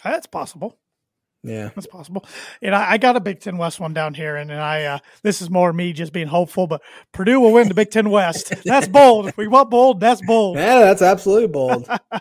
[0.02, 0.78] That's possible.
[1.46, 1.70] Yeah.
[1.74, 2.24] That's possible.
[2.60, 4.98] And I, I got a Big Ten West one down here, and, and I uh,
[5.22, 6.82] this is more me just being hopeful, but
[7.12, 8.52] Purdue will win the Big Ten West.
[8.64, 9.28] That's bold.
[9.28, 10.56] If we want bold, that's bold.
[10.56, 11.88] Yeah, that's absolutely bold.
[12.10, 12.20] uh,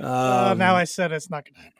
[0.00, 1.70] Um, now I said it's not going to happen.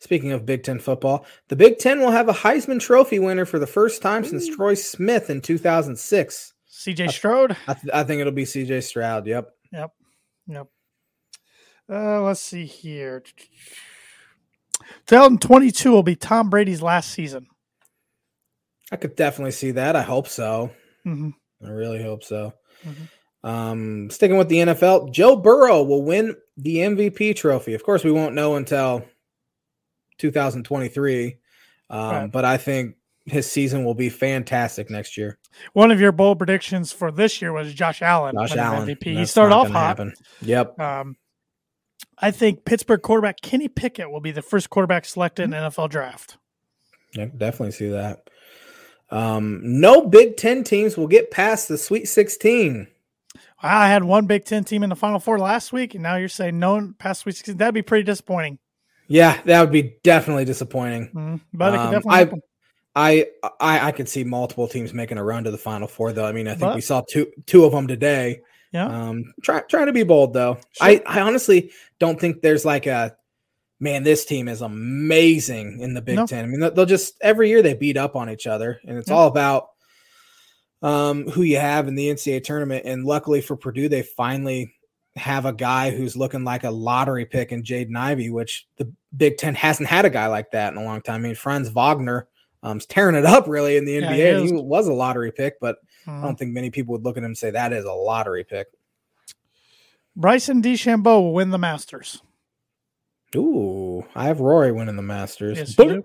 [0.00, 3.60] Speaking of Big Ten football, the Big Ten will have a Heisman Trophy winner for
[3.60, 6.54] the first time since Troy Smith in 2006.
[6.68, 7.56] CJ Stroud.
[7.68, 9.26] I, th- I think it'll be CJ Stroud.
[9.28, 9.48] Yep.
[9.72, 9.90] Yep.
[10.48, 10.66] Yep.
[11.88, 13.22] Uh, let's see here.
[15.06, 17.46] 2022 will be Tom Brady's last season.
[18.90, 19.96] I could definitely see that.
[19.96, 20.70] I hope so.
[21.04, 21.30] hmm
[21.64, 22.52] I really hope so.
[22.84, 23.08] Mhm.
[23.48, 27.74] Um, sticking with the NFL, Joe Burrow will win the MVP trophy.
[27.74, 29.04] Of course, we won't know until
[30.18, 31.38] 2023,
[31.90, 32.32] um, Right.
[32.32, 35.38] but I think his season will be fantastic next year.
[35.72, 38.34] One of your bold predictions for this year was Josh Allen.
[38.36, 38.88] Josh Allen.
[38.88, 39.16] MVP.
[39.16, 39.86] He started off hot.
[39.98, 40.12] happen.
[40.42, 40.78] Yep.
[40.80, 41.16] Um,
[42.22, 45.90] I think Pittsburgh quarterback Kenny Pickett will be the first quarterback selected in the NFL
[45.90, 46.38] draft.
[47.18, 48.30] I definitely see that.
[49.10, 52.86] Um, no Big Ten teams will get past the Sweet 16.
[53.62, 56.28] I had one Big Ten team in the Final Four last week, and now you're
[56.28, 57.56] saying no past Sweet 16.
[57.58, 58.58] That'd be pretty disappointing.
[59.08, 61.10] Yeah, that would be definitely disappointing.
[61.12, 61.40] Mhm.
[61.52, 62.42] But it could Um, definitely I-.
[62.94, 63.26] I,
[63.60, 66.26] I I could see multiple teams making a run to the Final Four, though.
[66.26, 68.40] I mean, I think But- we saw two two of them today.
[68.72, 68.86] Yeah.
[68.86, 70.54] Um, try trying to be bold though.
[70.72, 70.86] Sure.
[70.88, 73.14] I I honestly don't think there's like a
[73.80, 74.02] man.
[74.02, 76.26] This team is amazing in the Big No.
[76.26, 76.44] Ten.
[76.44, 79.14] I mean, they'll- just every year they beat up on each other, and it's Yeah.
[79.16, 79.68] all about
[80.82, 82.84] um who you have in the NCAA tournament.
[82.86, 84.72] And luckily for Purdue, they finally
[85.16, 89.36] have a guy who's looking like a lottery pick in Jaden Ivey, which the Big
[89.36, 91.16] Ten hasn't had a guy like that in a long time.
[91.16, 92.26] I mean, Franz Wagner
[92.62, 94.40] um, is tearing it up really in the Yeah, NBA.
[94.40, 95.76] he he was a lottery pick, but
[96.06, 96.22] I Mhm.
[96.22, 98.68] don't think many people would look at him and say that is a lottery pick.
[100.16, 102.22] Bryson DeChambeau will win the Masters.
[103.34, 105.58] Ooh, I have Rory winning the Masters.
[105.58, 106.02] Yes.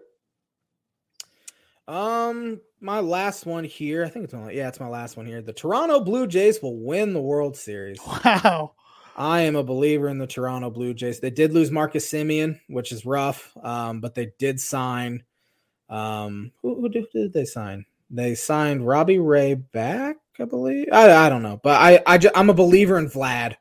[1.87, 4.03] Um, my last one here.
[4.05, 5.41] I think it's my yeah, it's my last one here.
[5.41, 7.99] The Toronto Blue Jays will win the World Series.
[8.05, 8.73] Wow.
[9.15, 11.19] I am a believer in the Toronto Blue Jays.
[11.19, 13.51] They did lose Marcus Semien, which is rough.
[13.63, 15.23] Um, but they did sign.
[15.89, 17.85] Um, who, who did, who did they sign?
[18.09, 20.87] They signed Robbie Ray back, I believe.
[20.91, 23.55] I, I don't know, but I, I I'm a believer in Vlad.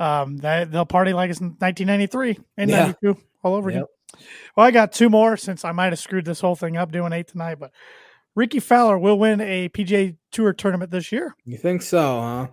[0.00, 2.92] Um, they, they'll party like it's 1993 and Yeah.
[3.02, 3.76] 92 all over Yep.
[3.84, 4.20] again.
[4.56, 7.12] Well, I got two more since I might have screwed this whole thing up doing
[7.12, 7.70] eight tonight, but
[8.34, 11.34] Rickie Fowler will win a PGA Tour tournament this year.
[11.44, 12.46] You think so, huh?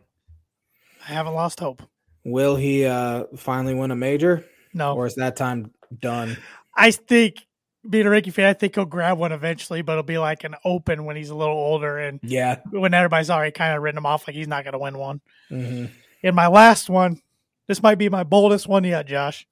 [1.07, 1.81] I haven't lost hope.
[2.23, 4.45] Will he uh finally win a major,
[4.75, 6.37] No, or is that time done?
[6.75, 7.47] I think
[7.89, 10.55] being a Rickie fan, I think he'll grab one eventually, but it'll be like an
[10.63, 12.57] open when he's a little older and Yeah.
[12.69, 15.21] when everybody's already kind of written him off like he's not going to win one.
[15.49, 15.85] hmm
[16.23, 17.19] And my last one,
[17.67, 19.47] this might be my boldest one yet, Josh.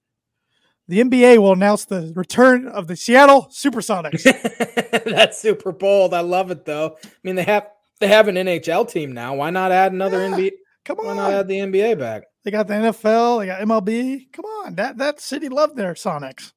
[0.87, 4.23] the NBA will announce the return of the Seattle Supersonics.
[5.05, 6.13] That's super bold.
[6.13, 6.97] I love it though.
[7.03, 7.67] I mean, they have
[7.99, 9.35] they have an NHL team now.
[9.35, 10.51] Why not add another Yeah, NBA?
[10.85, 11.17] Come Why on.
[11.17, 12.23] not add the NBA back?
[12.43, 14.31] They got the NFL, they got MLB.
[14.31, 14.75] Come on.
[14.75, 16.53] That that city loved their Sonics.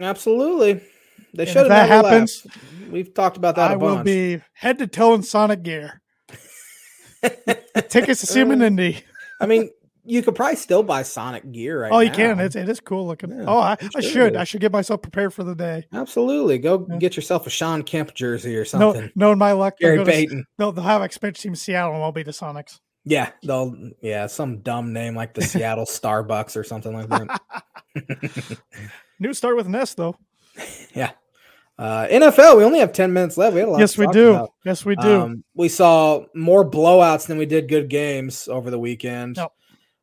[0.00, 0.80] Absolutely.
[1.34, 2.90] They should if have that happens, left.
[2.90, 6.00] We've talked about that I a will be head to toe in Sonic gear.
[7.88, 9.04] Tickets to see him in Indy.
[9.40, 9.70] I mean,
[10.04, 12.14] you could probably still buy Sonic gear right oh, you now.
[12.14, 12.40] can.
[12.40, 13.30] It's, it is cool looking.
[13.30, 14.36] Yeah, oh, I, I should.
[14.36, 15.86] I should get myself prepared for the day.
[15.92, 16.58] Absolutely.
[16.58, 16.96] Go Yeah.
[16.96, 19.02] get yourself a Shawn Kemp jersey or something.
[19.02, 20.44] No, knowing my luck, they'll, Gary to, Payton.
[20.58, 22.80] they'll, they'll have expansion team Seattle and I'll be the Sonics.
[23.04, 27.40] Yeah, they'll yeah, some dumb name like the Seattle Starbucks or something like that.
[29.20, 30.16] New start with an S though.
[30.94, 31.12] yeah.
[31.78, 33.54] Uh, NFL, we only have 10 minutes left.
[33.54, 34.30] We had a lot Yes, we do.
[34.30, 34.50] about.
[34.66, 35.20] Yes, we do.
[35.22, 39.38] Um, we saw more blowouts than we did good games over the weekend.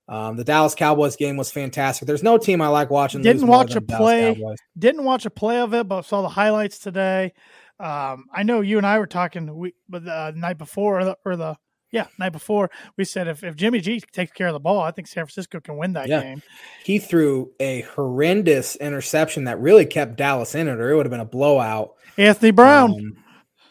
[0.10, 2.08] Um, the Dallas Cowboys game was fantastic.
[2.08, 3.22] There's no team I like watching.
[3.22, 4.42] Didn't watch a play.
[4.78, 7.34] Didn't watch a play of it, but saw the highlights today.
[7.80, 11.06] Um, I know you and I were talking the week, but the night before, or
[11.06, 11.58] the, or the
[11.92, 14.92] yeah night before, we said if, if Jimmy G takes care of the ball, I
[14.92, 16.22] think San Francisco can win that Yeah.
[16.22, 16.42] game.
[16.84, 21.12] He threw a horrendous interception that really kept Dallas in it, or it would have
[21.12, 21.96] been a blowout.
[22.18, 23.18] Anthony Brown, Um,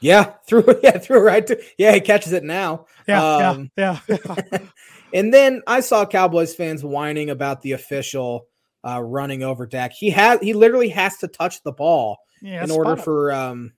[0.01, 2.87] yeah, threw yeah, threw it right to yeah, he catches it now.
[3.09, 4.37] yeah, um, yeah, yeah.
[5.15, 8.47] And then I saw Cowboys fans whining about the official
[8.87, 9.93] uh, running over Dak.
[9.93, 13.73] He has he literally has to touch the ball yeah in order for um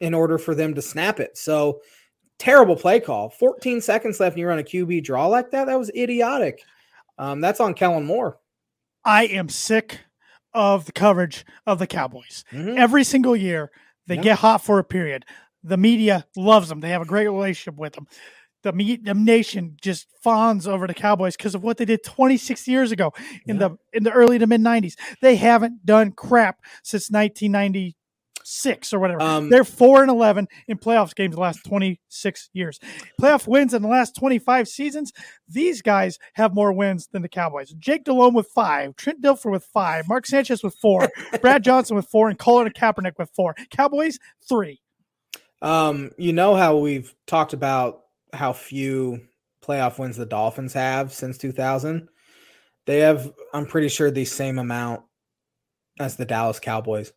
[0.00, 1.38] in order for them to snap it.
[1.38, 1.82] So
[2.42, 3.30] terrible play call.
[3.30, 5.66] 14 seconds left and you run a QB draw like that.
[5.66, 6.60] That was idiotic.
[7.18, 8.38] Um, that's on Kellen Moore.
[9.04, 10.00] I am sick
[10.52, 12.44] of the coverage of the Cowboys.
[12.50, 12.76] Mhm.
[12.76, 13.70] Every single year,
[14.06, 14.22] they Yeah.
[14.22, 15.24] get hot for a period.
[15.62, 16.80] The media loves them.
[16.80, 18.06] They have a great relationship with them.
[18.64, 22.66] The, me- the nation just fawns over the Cowboys because of what they did 26
[22.68, 23.12] years ago
[23.46, 23.68] in Yeah.
[23.68, 24.96] the in the early to mid 90s.
[25.20, 27.08] They haven't done crap since
[28.42, 29.22] 1996 or whatever.
[29.22, 32.78] Um, They're 4 and 11 in playoffs games the last 26 years.
[33.20, 35.12] Playoff wins in the last 25 seasons.
[35.48, 37.72] These guys have more wins than the Cowboys.
[37.78, 41.08] Jake Delhomme with five, Trent Dilfer with five, Mark Sanchez with four,
[41.40, 43.54] Brad Johnson with four, and Colin Kaepernick with four.
[43.70, 44.18] Cowboys,
[44.48, 44.80] three.
[45.60, 48.00] Um, you know how we've talked about
[48.32, 49.20] how few
[49.64, 52.08] playoff wins the Dolphins have since 2000.
[52.84, 55.02] They have, I'm pretty sure, the same amount
[56.00, 57.12] as the Dallas Cowboys.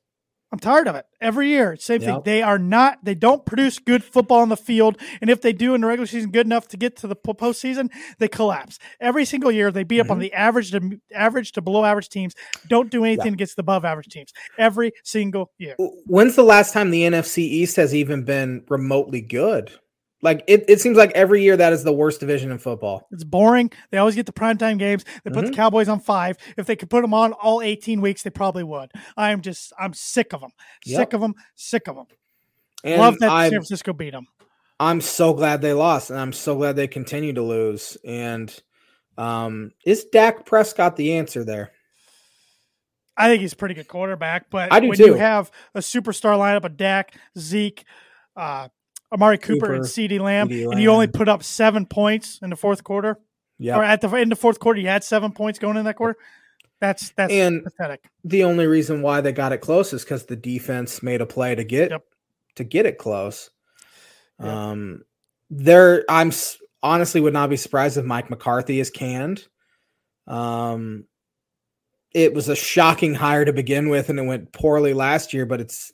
[0.55, 1.05] I'm tired of it.
[1.19, 2.21] Every year, same thing.
[2.23, 3.03] They are not.
[3.03, 6.07] They don't produce good football on the field, and if they do in the regular
[6.07, 7.89] season, good enough to get to the po- postseason,
[8.19, 8.79] they collapse.
[9.01, 10.21] Every single year, they beat up on Mhm.
[10.21, 12.35] the average to average to below average teams.
[12.69, 14.31] Don't do anything against the above average teams.
[14.57, 15.75] Every single year.
[16.05, 19.71] When's the last time the NFC East has even been remotely good?
[20.21, 23.07] Like it, it seems like every year that is the worst division in football.
[23.11, 23.71] It's boring.
[23.91, 25.05] They always get the primetime games.
[25.23, 25.55] They put the Mhm.
[25.55, 26.37] Cowboys on five.
[26.57, 28.91] If they could put them on all 18 weeks, they probably would.
[29.17, 30.51] I'm just, I'm sick of them.
[30.85, 30.97] Yep.
[30.99, 31.35] Sick of them.
[31.55, 32.05] Sick of them.
[32.83, 34.27] And Love that I'm, San Francisco beat them.
[34.79, 37.97] I'm so glad they lost, and I'm so glad they continue to lose.
[38.05, 38.53] And
[39.17, 41.71] um, is Dak Prescott the answer there?
[43.17, 45.13] I think he's a pretty good quarterback, but I do when you too.
[45.13, 47.85] have a superstar lineup of Dak, Zeke,
[48.35, 48.67] uh,
[49.11, 52.55] Amari Cooper, and Cooper, CeeDee Lamb, and you only put up seven points in the
[52.55, 53.19] fourth quarter,
[53.59, 53.77] Yeah.
[53.77, 56.17] or at the end of fourth quarter, you had seven points going in that quarter.
[56.81, 58.03] That's that's And pathetic.
[58.23, 61.55] the only reason why they got it close is because the defense made a play
[61.55, 62.03] to get Yep.
[62.55, 63.49] to get it close.
[64.41, 64.49] Yep.
[64.49, 65.03] Um,
[65.49, 66.31] there, I'm
[66.83, 69.47] honestly would not be surprised if Mike McCarthy is canned.
[70.27, 71.05] Um,
[72.13, 75.45] it was a shocking hire to begin with, and it went poorly last year.
[75.45, 75.93] But it's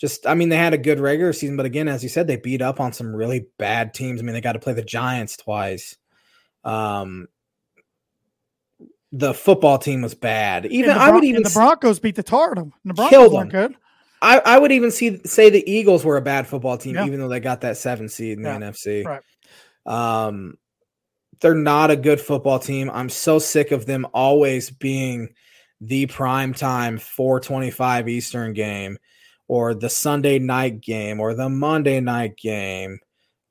[0.00, 2.36] just, I mean, they had a good regular season, but again, as you said, they
[2.36, 4.20] beat up on some really bad teams.
[4.20, 5.96] I mean, they got to play the Giants twice.
[6.64, 7.28] Um,
[9.12, 10.66] the football team was bad.
[10.66, 12.72] Even the I would even the Broncos beat the tar them.
[12.84, 13.74] The Broncos Killed weren't good.
[14.22, 17.06] I, I would even see say the Eagles were a bad football team, Yeah.
[17.06, 19.04] even though they got that seven seed in the Yeah, NFC.
[19.04, 19.22] right.
[20.26, 20.58] Um,
[21.40, 22.90] they're not a good football team.
[22.92, 25.34] I'm so sick of them always being
[25.80, 28.98] the prime time 425 Eastern game
[29.50, 33.00] or the Sunday night game or the Monday night game.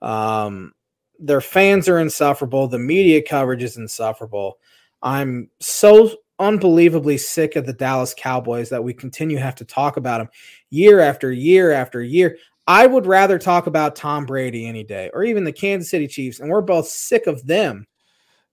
[0.01, 0.71] Um,
[1.19, 2.69] their fans are insufferable.
[2.69, 4.59] The media coverage is insufferable.
[5.01, 10.19] I'm so unbelievably sick of the Dallas Cowboys that we continue have to talk about
[10.19, 10.29] them
[10.69, 12.37] year after year after year.
[12.65, 16.39] I would rather talk about Tom Brady any day or even the Kansas City Chiefs,
[16.39, 17.85] and we're both sick of them.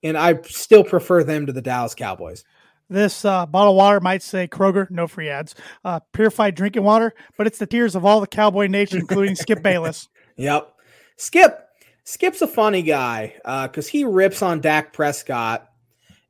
[0.03, 2.43] And I still prefer them to the Dallas Cowboys.
[2.89, 7.15] This uh, bottle of water might say Kroger, no free ads, uh, purified drinking water,
[7.37, 10.09] but it's the tears of all the Cowboy Nation, including Skip Bayless.
[10.37, 10.73] Yep.
[11.17, 11.63] Skip.
[12.05, 13.35] Skip's a funny guy
[13.65, 15.69] because he rips on Dak Prescott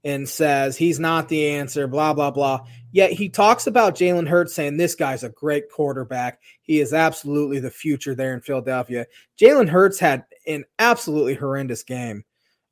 [0.07, 2.65] and says he's not the answer, blah, blah, blah.
[2.93, 6.41] Yet he talks about Jalen Hurts saying this guy's a great quarterback.
[6.63, 9.07] He is absolutely the future there in Philadelphia.
[9.39, 12.25] Jalen Hurts had an absolutely horrendous game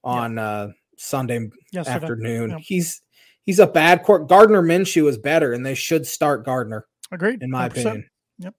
[0.03, 0.49] on yeah.
[0.49, 1.97] uh, Sunday Yesterday.
[1.97, 2.51] afternoon.
[2.51, 2.59] Yeah.
[2.61, 3.03] He's
[3.45, 4.29] he's a bad court.
[4.29, 6.87] Gardner Minshew is better, and they should start Gardner.
[7.11, 7.43] Agreed.
[7.43, 7.71] In my 100%.
[7.71, 8.11] opinion.
[8.39, 8.55] Yep.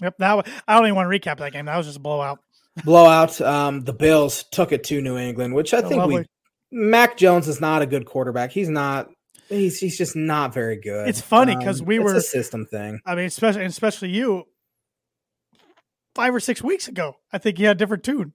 [0.00, 0.14] Yep.
[0.18, 1.66] That I don't even want to recap that game.
[1.66, 2.40] That was just a blowout.
[2.84, 3.40] Blowout.
[3.40, 6.16] Um, the Bills took it to New England, which I think lovely.
[6.16, 6.26] we
[6.72, 8.50] Mac Jones is not a good quarterback.
[8.50, 9.10] He's not.
[9.48, 11.08] He's he's just not very good.
[11.08, 12.98] It's funny because um, we were a system thing.
[13.06, 14.44] I mean, especially especially you.
[16.16, 18.32] Five or six weeks ago, I think you had a different tune.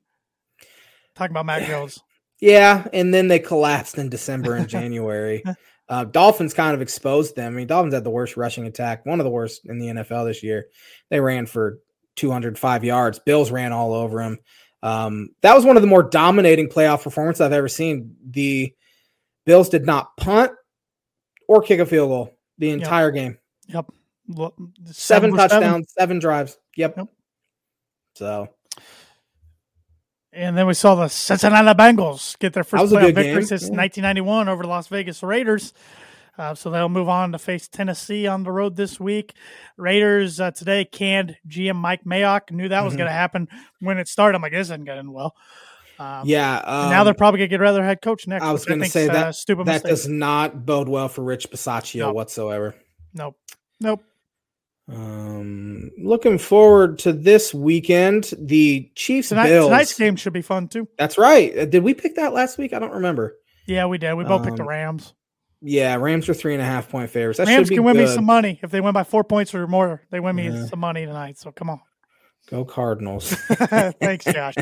[1.15, 2.01] Talking about Mac Jones.
[2.39, 5.43] Yeah, and then they collapsed in December and January.
[5.89, 7.51] Uh, Dolphins kind of exposed them.
[7.51, 10.27] I mean, Dolphins had the worst rushing attack, one of the worst in the NFL
[10.27, 10.67] this year.
[11.09, 11.79] They ran for
[12.15, 13.17] 205 yards.
[13.17, 14.37] Bills ran all over them.
[14.83, 18.15] Um, that was one of the more dominating playoff performances I've ever seen.
[18.29, 18.71] The
[19.47, 20.51] Bills did not punt
[21.47, 23.15] or kick a field goal the entire yep.
[23.15, 23.37] game.
[23.67, 23.85] Yep.
[24.27, 24.53] Well,
[24.85, 25.85] seven, seven touchdowns, seven.
[25.97, 26.19] seven.
[26.19, 26.57] drives.
[26.77, 26.97] Yep.
[26.97, 27.07] yep.
[28.13, 28.49] So.
[30.39, 33.43] And then we saw the Cincinnati Bengals get their first playoff victory game.
[33.43, 33.75] since yeah.
[33.75, 35.73] 1991 over the Las Vegas Raiders.
[36.37, 39.33] Uh, so they'll move on to face Tennessee on the road this week.
[39.75, 42.51] Raiders uh, today canned GM Mike Mayock.
[42.51, 42.85] Knew that mm-hmm.
[42.85, 43.49] was going to happen
[43.81, 44.37] when it started.
[44.37, 45.35] I'm like, this isn't going well.
[45.99, 46.55] Um, yeah.
[46.59, 48.45] Um, now they're probably going to get rather head coach next.
[48.45, 49.89] I was going to say that uh, stupid that mistake.
[49.89, 52.15] does not bode well for Rich Bisaccia nope.
[52.15, 52.75] whatsoever.
[53.13, 53.35] Nope.
[53.81, 54.01] Nope.
[54.91, 58.33] Um, looking forward to this weekend.
[58.37, 59.67] The Chiefs Tonight, Bills.
[59.67, 60.87] Tonight's game should be fun too.
[60.97, 61.57] That's right.
[61.57, 62.73] Uh, did we pick that last week?
[62.73, 63.37] I don't remember.
[63.67, 64.13] Yeah, we did.
[64.15, 65.13] We both um, picked the um, Rams.
[65.61, 67.37] Yeah, Rams are three and a half point favorites.
[67.37, 68.07] That Rams can win good.
[68.07, 70.01] me some money if they win by four points or more.
[70.09, 70.65] They win me yeah.
[70.65, 71.37] some money tonight.
[71.37, 71.81] So come on.
[72.49, 73.31] Go Cardinals.
[73.99, 74.55] Thanks, Josh.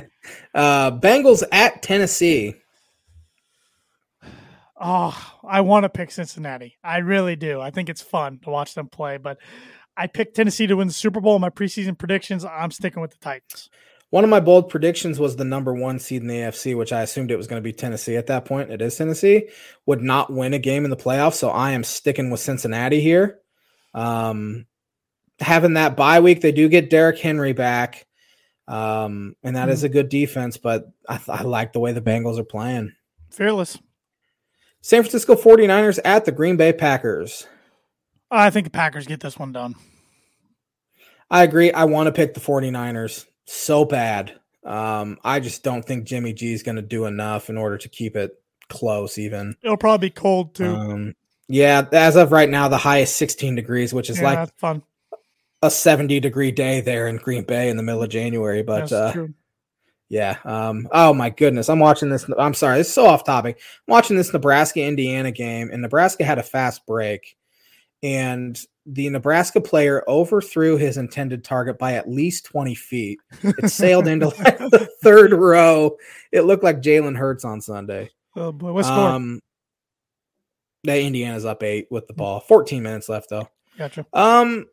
[0.53, 2.55] uh, Bengals at Tennessee.
[4.79, 6.77] Oh, I want to pick Cincinnati.
[6.83, 7.61] I really do.
[7.61, 9.37] I think it's fun to watch them play, but
[9.97, 11.39] I picked Tennessee to win the Super Bowl.
[11.39, 13.69] My preseason predictions, I'm sticking with the Titans.
[14.09, 17.01] One of my bold predictions was the number one seed in the AFC, which I
[17.01, 18.71] assumed it was going to be Tennessee at that point.
[18.71, 19.49] It is Tennessee,
[19.85, 21.33] would not win a game in the playoffs.
[21.33, 23.39] So I am sticking with Cincinnati here.
[23.93, 24.65] Um,
[25.39, 28.05] having that bye week, they do get Derrick Henry back.
[28.67, 29.71] Um, and that mm.
[29.71, 32.93] is a good defense, but I, I like the way the Bengals are playing.
[33.31, 33.77] Fearless.
[34.81, 37.45] San Francisco 49ers at the Green Bay Packers.
[38.31, 39.75] I think the Packers get this one done.
[41.29, 41.71] I agree.
[41.71, 44.39] I want to pick the 49ers so bad.
[44.63, 47.89] Um, I just don't think Jimmy G is going to do enough in order to
[47.89, 48.31] keep it
[48.69, 49.17] close.
[49.17, 50.75] Even it'll probably be cold too.
[50.75, 51.15] Um,
[51.47, 54.83] yeah, as of right now, the high is 16 degrees, which is yeah, like fun.
[55.61, 58.61] A 70 degree day there in Green Bay in the middle of January.
[58.61, 59.27] But uh,
[60.09, 62.29] yeah, um, oh my goodness, I'm watching this.
[62.37, 63.57] I'm sorry, it's so off topic.
[63.87, 67.37] I'm watching this Nebraska Indiana game, and Nebraska had a fast break,
[68.03, 73.19] and the Nebraska player overthrew his intended target by at least 20 feet.
[73.43, 75.97] It sailed into like the third row.
[76.31, 78.11] It looked like Jalen Hurts on Sunday.
[78.35, 79.09] Oh boy, what's score?
[79.09, 79.41] Um,
[80.83, 82.39] the Indiana's up eight with the ball.
[82.39, 83.49] 14 minutes left though.
[83.77, 84.05] Gotcha.
[84.13, 84.67] Um,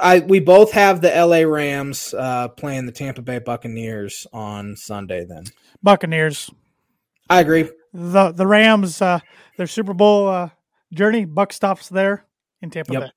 [0.00, 5.24] I we both have the LA Rams uh, playing the Tampa Bay Buccaneers on Sunday.
[5.24, 5.44] Then
[5.82, 6.48] Buccaneers.
[7.28, 7.68] I agree.
[7.92, 9.18] The the Rams, uh,
[9.56, 10.50] their Super Bowl uh,
[10.92, 12.24] journey, Buck stops there
[12.62, 13.02] in Tampa yep.
[13.02, 13.10] Bay.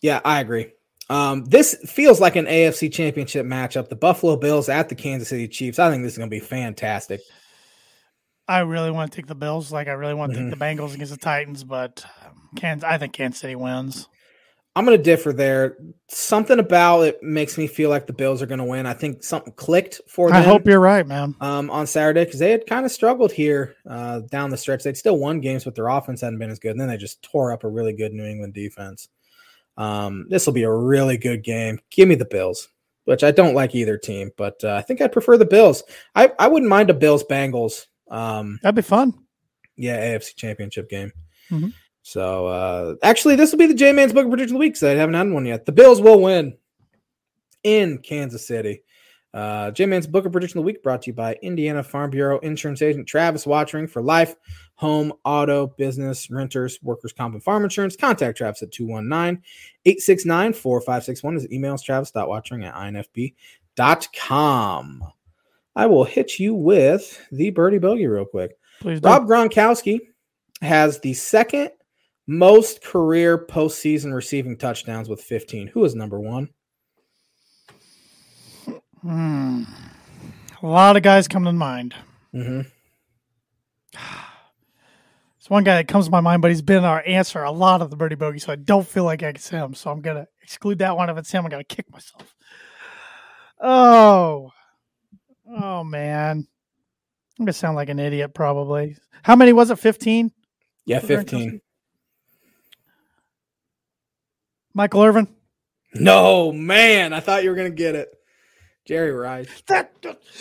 [0.00, 0.72] Yeah, I agree.
[1.08, 3.88] Um, this feels like an AFC championship matchup.
[3.88, 5.78] The Buffalo Bills at the Kansas City Chiefs.
[5.78, 7.20] I think this is going to be fantastic.
[8.46, 9.72] I really want to take the Bills.
[9.72, 10.50] Like I really want to mm-hmm.
[10.50, 14.08] take the Bengals against the Titans, but um, Kansas, I think Kansas City wins.
[14.76, 15.76] I'm going to differ there.
[16.08, 18.86] Something about it makes me feel like the Bills are going to win.
[18.86, 20.36] I think something clicked for them.
[20.36, 21.34] I hope you're right, man.
[21.40, 24.84] Um, on Saturday because they had kind of struggled here uh, down the stretch.
[24.84, 26.70] They'd still won games, but their offense hadn't been as good.
[26.70, 29.08] And then they just tore up a really good New England defense.
[29.80, 31.80] Um, this will be a really good game.
[31.90, 32.68] Give me the Bills,
[33.06, 35.82] which I don't like either team, but uh, I think I'd prefer the Bills.
[36.14, 37.86] I, I wouldn't mind a Bills Bengals.
[38.10, 39.14] Um, That'd be fun.
[39.76, 41.10] Yeah, AFC Championship game.
[41.50, 41.68] Mm-hmm.
[42.02, 44.74] So uh, actually, this will be the J Man's Book It Prediction of the Week
[44.74, 45.64] because I haven't had one yet.
[45.64, 46.58] The Bills will win
[47.62, 48.82] in Kansas City.
[49.32, 52.10] Uh, J Man's Book It Prediction of the Week brought to you by Indiana Farm
[52.10, 54.34] Bureau insurance agent Travis Wottring for life,
[54.74, 57.96] home, auto, business, renters, workers' comp, and farm insurance.
[57.96, 59.42] Contact Travis at 219
[59.84, 61.34] 869 4561.
[61.34, 62.74] His email is travis.wottring at
[63.76, 65.04] infb.com.
[65.76, 68.58] I will hit you with the birdie bogey real quick.
[68.80, 70.00] Please Rob Gronkowski
[70.62, 71.70] has the second
[72.26, 75.68] most career postseason receiving touchdowns with 15.
[75.68, 76.48] Who is number one?
[79.02, 79.62] Hmm.
[80.62, 81.94] A lot of guys come to mind.
[82.34, 82.68] Mm-hmm.
[85.38, 87.80] It's one guy that comes to my mind, but he's been our answer a lot
[87.80, 89.74] of the birdie bogey, so I don't feel like it's him.
[89.74, 91.08] So I'm gonna exclude that one.
[91.08, 92.34] If it's him, I'm gonna kick myself.
[93.58, 94.50] Oh,
[95.48, 96.46] oh man,
[97.38, 98.96] I'm gonna sound like an idiot probably.
[99.22, 99.78] How many was it?
[99.78, 100.30] Fifteen.
[100.84, 101.62] Yeah, fifteen.
[104.74, 105.28] Michael Irvin.
[105.94, 108.08] No man, I thought you were gonna get it.
[108.86, 109.48] Jerry Rice.
[109.68, 109.92] That,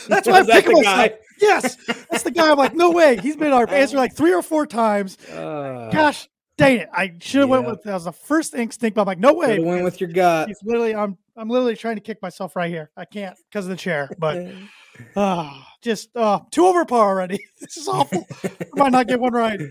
[0.08, 1.10] that's why I'm that picking the myself.
[1.10, 1.18] guy?
[1.42, 1.76] Yes,
[2.10, 2.52] that's the guy.
[2.52, 3.18] I'm like, no way.
[3.18, 5.18] He's been our answer like three or four times.
[5.30, 6.28] Uh, Gosh,
[6.58, 6.90] dang it!
[6.94, 8.96] I should have went with that was the first instinct.
[8.96, 9.48] But I'm like, no way.
[9.56, 10.50] could've went with your gut.
[10.50, 12.92] He's literally, I'm, I'm literally trying to kick myself right here.
[12.98, 14.10] I can't because of the chair.
[14.18, 14.52] But
[15.16, 17.40] ah, just uh, two over par already.
[17.62, 18.28] this is awful.
[18.44, 19.62] I might not get one right.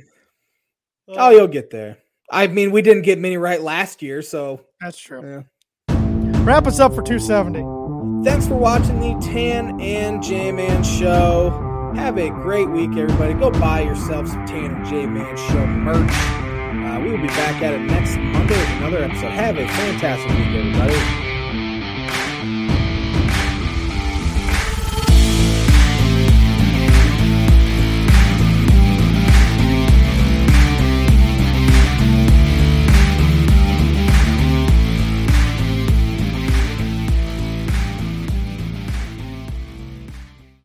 [1.08, 1.98] oh, you'll get there.
[2.30, 5.44] I mean, we didn't get many right last year, so That's true.
[5.90, 6.42] yeah.
[6.44, 7.87] Wrap us up for 270.
[8.24, 11.92] Thanks for watching the Tan and J Man show.
[11.94, 13.32] Have a great week, everybody.
[13.34, 16.10] Go buy yourself some Tan and J Man show merch.
[16.10, 19.30] Uh, we will be back at it next Monday with another episode.
[19.30, 21.27] Have a fantastic week, everybody.